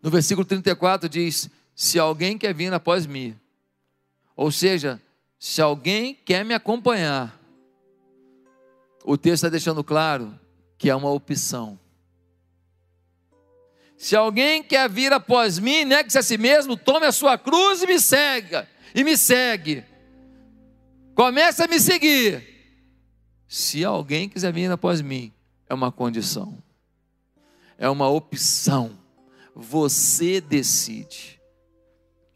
No 0.01 0.09
versículo 0.09 0.45
34 0.45 1.09
diz: 1.09 1.49
Se 1.75 1.99
alguém 1.99 2.37
quer 2.37 2.53
vir 2.53 2.73
após 2.73 3.05
mim, 3.05 3.35
ou 4.39 4.53
seja, 4.53 5.01
se 5.37 5.61
alguém 5.61 6.15
quer 6.15 6.45
me 6.45 6.53
acompanhar, 6.53 7.37
o 9.03 9.17
texto 9.17 9.43
está 9.43 9.49
deixando 9.49 9.83
claro 9.83 10.39
que 10.77 10.89
é 10.89 10.95
uma 10.95 11.11
opção. 11.11 11.77
Se 13.97 14.15
alguém 14.15 14.63
quer 14.63 14.89
vir 14.89 15.11
após 15.11 15.59
mim, 15.59 15.83
negue-se 15.83 16.17
a 16.17 16.23
si 16.23 16.37
mesmo, 16.37 16.77
tome 16.77 17.05
a 17.05 17.11
sua 17.11 17.37
cruz 17.37 17.83
e 17.83 17.87
me 17.87 17.99
segue. 17.99 18.65
E 18.95 19.03
me 19.03 19.17
segue. 19.17 19.83
Comece 21.13 21.61
a 21.61 21.67
me 21.67 21.77
seguir. 21.77 22.41
Se 23.45 23.83
alguém 23.83 24.29
quiser 24.29 24.53
vir 24.53 24.71
após 24.71 25.01
mim, 25.01 25.33
é 25.67 25.73
uma 25.73 25.91
condição. 25.91 26.63
É 27.77 27.89
uma 27.89 28.07
opção. 28.07 28.97
Você 29.53 30.39
decide. 30.39 31.38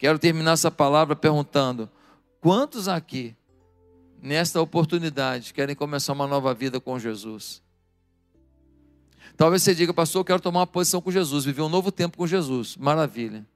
Quero 0.04 0.18
terminar 0.18 0.52
essa 0.52 0.70
palavra 0.70 1.16
perguntando: 1.16 1.88
quantos 2.38 2.88
aqui, 2.88 3.34
nesta 4.20 4.60
oportunidade, 4.60 5.54
querem 5.54 5.74
começar 5.74 6.12
uma 6.12 6.26
nova 6.26 6.52
vida 6.52 6.78
com 6.78 6.98
Jesus? 6.98 7.62
Talvez 9.34 9.62
você 9.62 9.74
diga, 9.74 9.94
pastor, 9.94 10.20
eu 10.20 10.24
quero 10.26 10.42
tomar 10.42 10.60
uma 10.60 10.66
posição 10.66 11.00
com 11.00 11.10
Jesus, 11.10 11.46
viver 11.46 11.62
um 11.62 11.70
novo 11.70 11.90
tempo 11.90 12.18
com 12.18 12.26
Jesus. 12.26 12.76
Maravilha. 12.76 13.46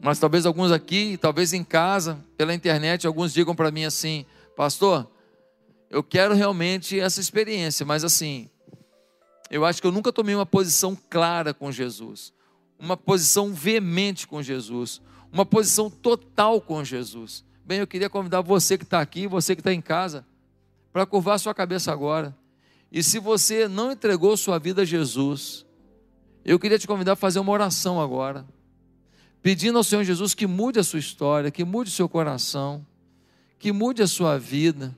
Mas 0.00 0.18
talvez 0.18 0.44
alguns 0.44 0.72
aqui, 0.72 1.16
talvez 1.16 1.52
em 1.52 1.62
casa, 1.62 2.18
pela 2.36 2.52
internet, 2.52 3.06
alguns 3.06 3.32
digam 3.32 3.54
para 3.54 3.70
mim 3.70 3.84
assim: 3.84 4.26
Pastor, 4.56 5.08
eu 5.88 6.02
quero 6.02 6.34
realmente 6.34 6.98
essa 6.98 7.20
experiência, 7.20 7.86
mas 7.86 8.02
assim, 8.02 8.50
eu 9.48 9.64
acho 9.64 9.80
que 9.80 9.86
eu 9.86 9.92
nunca 9.92 10.12
tomei 10.12 10.34
uma 10.34 10.44
posição 10.44 10.98
clara 11.08 11.54
com 11.54 11.70
Jesus, 11.70 12.32
uma 12.76 12.96
posição 12.96 13.54
veemente 13.54 14.26
com 14.26 14.42
Jesus, 14.42 15.00
uma 15.32 15.46
posição 15.46 15.90
total 15.90 16.60
com 16.60 16.84
Jesus. 16.84 17.44
bem, 17.64 17.78
eu 17.78 17.86
queria 17.86 18.10
convidar 18.10 18.42
você 18.42 18.76
que 18.76 18.84
está 18.84 19.00
aqui, 19.00 19.26
você 19.26 19.56
que 19.56 19.60
está 19.60 19.72
em 19.72 19.80
casa, 19.80 20.26
para 20.92 21.06
curvar 21.06 21.40
sua 21.40 21.54
cabeça 21.54 21.90
agora. 21.90 22.36
E 22.90 23.02
se 23.02 23.18
você 23.18 23.66
não 23.66 23.92
entregou 23.92 24.36
sua 24.36 24.58
vida 24.58 24.82
a 24.82 24.84
Jesus, 24.84 25.64
eu 26.44 26.58
queria 26.58 26.78
te 26.78 26.86
convidar 26.86 27.12
a 27.12 27.16
fazer 27.16 27.38
uma 27.38 27.52
oração 27.52 27.98
agora, 27.98 28.46
pedindo 29.40 29.78
ao 29.78 29.84
Senhor 29.84 30.04
Jesus 30.04 30.34
que 30.34 30.46
mude 30.46 30.78
a 30.78 30.84
sua 30.84 30.98
história, 30.98 31.50
que 31.50 31.64
mude 31.64 31.88
o 31.88 31.94
seu 31.94 32.08
coração, 32.08 32.86
que 33.58 33.72
mude 33.72 34.02
a 34.02 34.06
sua 34.06 34.38
vida, 34.38 34.96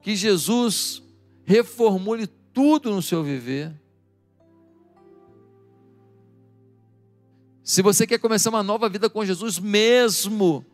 que 0.00 0.16
Jesus 0.16 1.02
reformule 1.44 2.26
tudo 2.26 2.90
no 2.90 3.02
seu 3.02 3.22
viver. 3.22 3.74
Se 7.68 7.82
você 7.82 8.06
quer 8.06 8.18
começar 8.18 8.48
uma 8.48 8.62
nova 8.62 8.88
vida 8.88 9.10
com 9.10 9.22
Jesus 9.26 9.58
mesmo, 9.58 10.64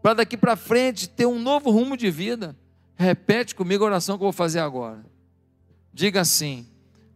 para 0.00 0.14
daqui 0.14 0.36
para 0.36 0.54
frente 0.54 1.08
ter 1.08 1.26
um 1.26 1.36
novo 1.36 1.68
rumo 1.68 1.96
de 1.96 2.12
vida, 2.12 2.56
repete 2.94 3.56
comigo 3.56 3.82
a 3.82 3.88
oração 3.88 4.16
que 4.16 4.22
eu 4.22 4.26
vou 4.26 4.32
fazer 4.32 4.60
agora. 4.60 5.04
Diga 5.92 6.20
assim: 6.20 6.64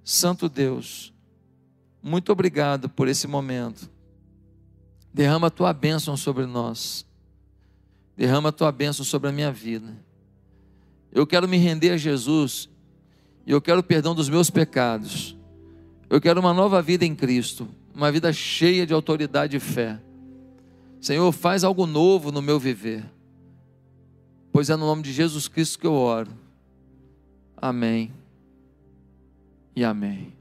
Santo 0.02 0.48
Deus, 0.48 1.14
muito 2.02 2.32
obrigado 2.32 2.88
por 2.88 3.06
esse 3.06 3.28
momento. 3.28 3.88
Derrama 5.14 5.46
a 5.46 5.50
tua 5.50 5.72
bênção 5.72 6.16
sobre 6.16 6.44
nós. 6.44 7.06
Derrama 8.16 8.48
a 8.48 8.52
tua 8.52 8.72
bênção 8.72 9.04
sobre 9.04 9.28
a 9.28 9.32
minha 9.32 9.52
vida. 9.52 9.96
Eu 11.12 11.24
quero 11.24 11.46
me 11.46 11.58
render 11.58 11.90
a 11.90 11.96
Jesus 11.96 12.68
e 13.46 13.52
eu 13.52 13.62
quero 13.62 13.78
o 13.78 13.84
perdão 13.84 14.16
dos 14.16 14.28
meus 14.28 14.50
pecados. 14.50 15.36
Eu 16.10 16.20
quero 16.20 16.40
uma 16.40 16.52
nova 16.52 16.82
vida 16.82 17.04
em 17.04 17.14
Cristo 17.14 17.68
uma 17.98 18.12
vida 18.12 18.32
cheia 18.32 18.86
de 18.86 18.94
autoridade 18.94 19.56
e 19.56 19.60
fé. 19.60 20.00
Senhor, 21.00 21.32
faz 21.32 21.64
algo 21.64 21.84
novo 21.84 22.30
no 22.30 22.40
meu 22.40 22.58
viver, 22.58 23.04
pois 24.52 24.70
é 24.70 24.76
no 24.76 24.86
nome 24.86 25.02
de 25.02 25.12
Jesus 25.12 25.48
Cristo 25.48 25.80
que 25.80 25.86
eu 25.86 25.94
oro. 25.94 26.30
Amém 27.56 28.12
e 29.74 29.84
amém. 29.84 30.37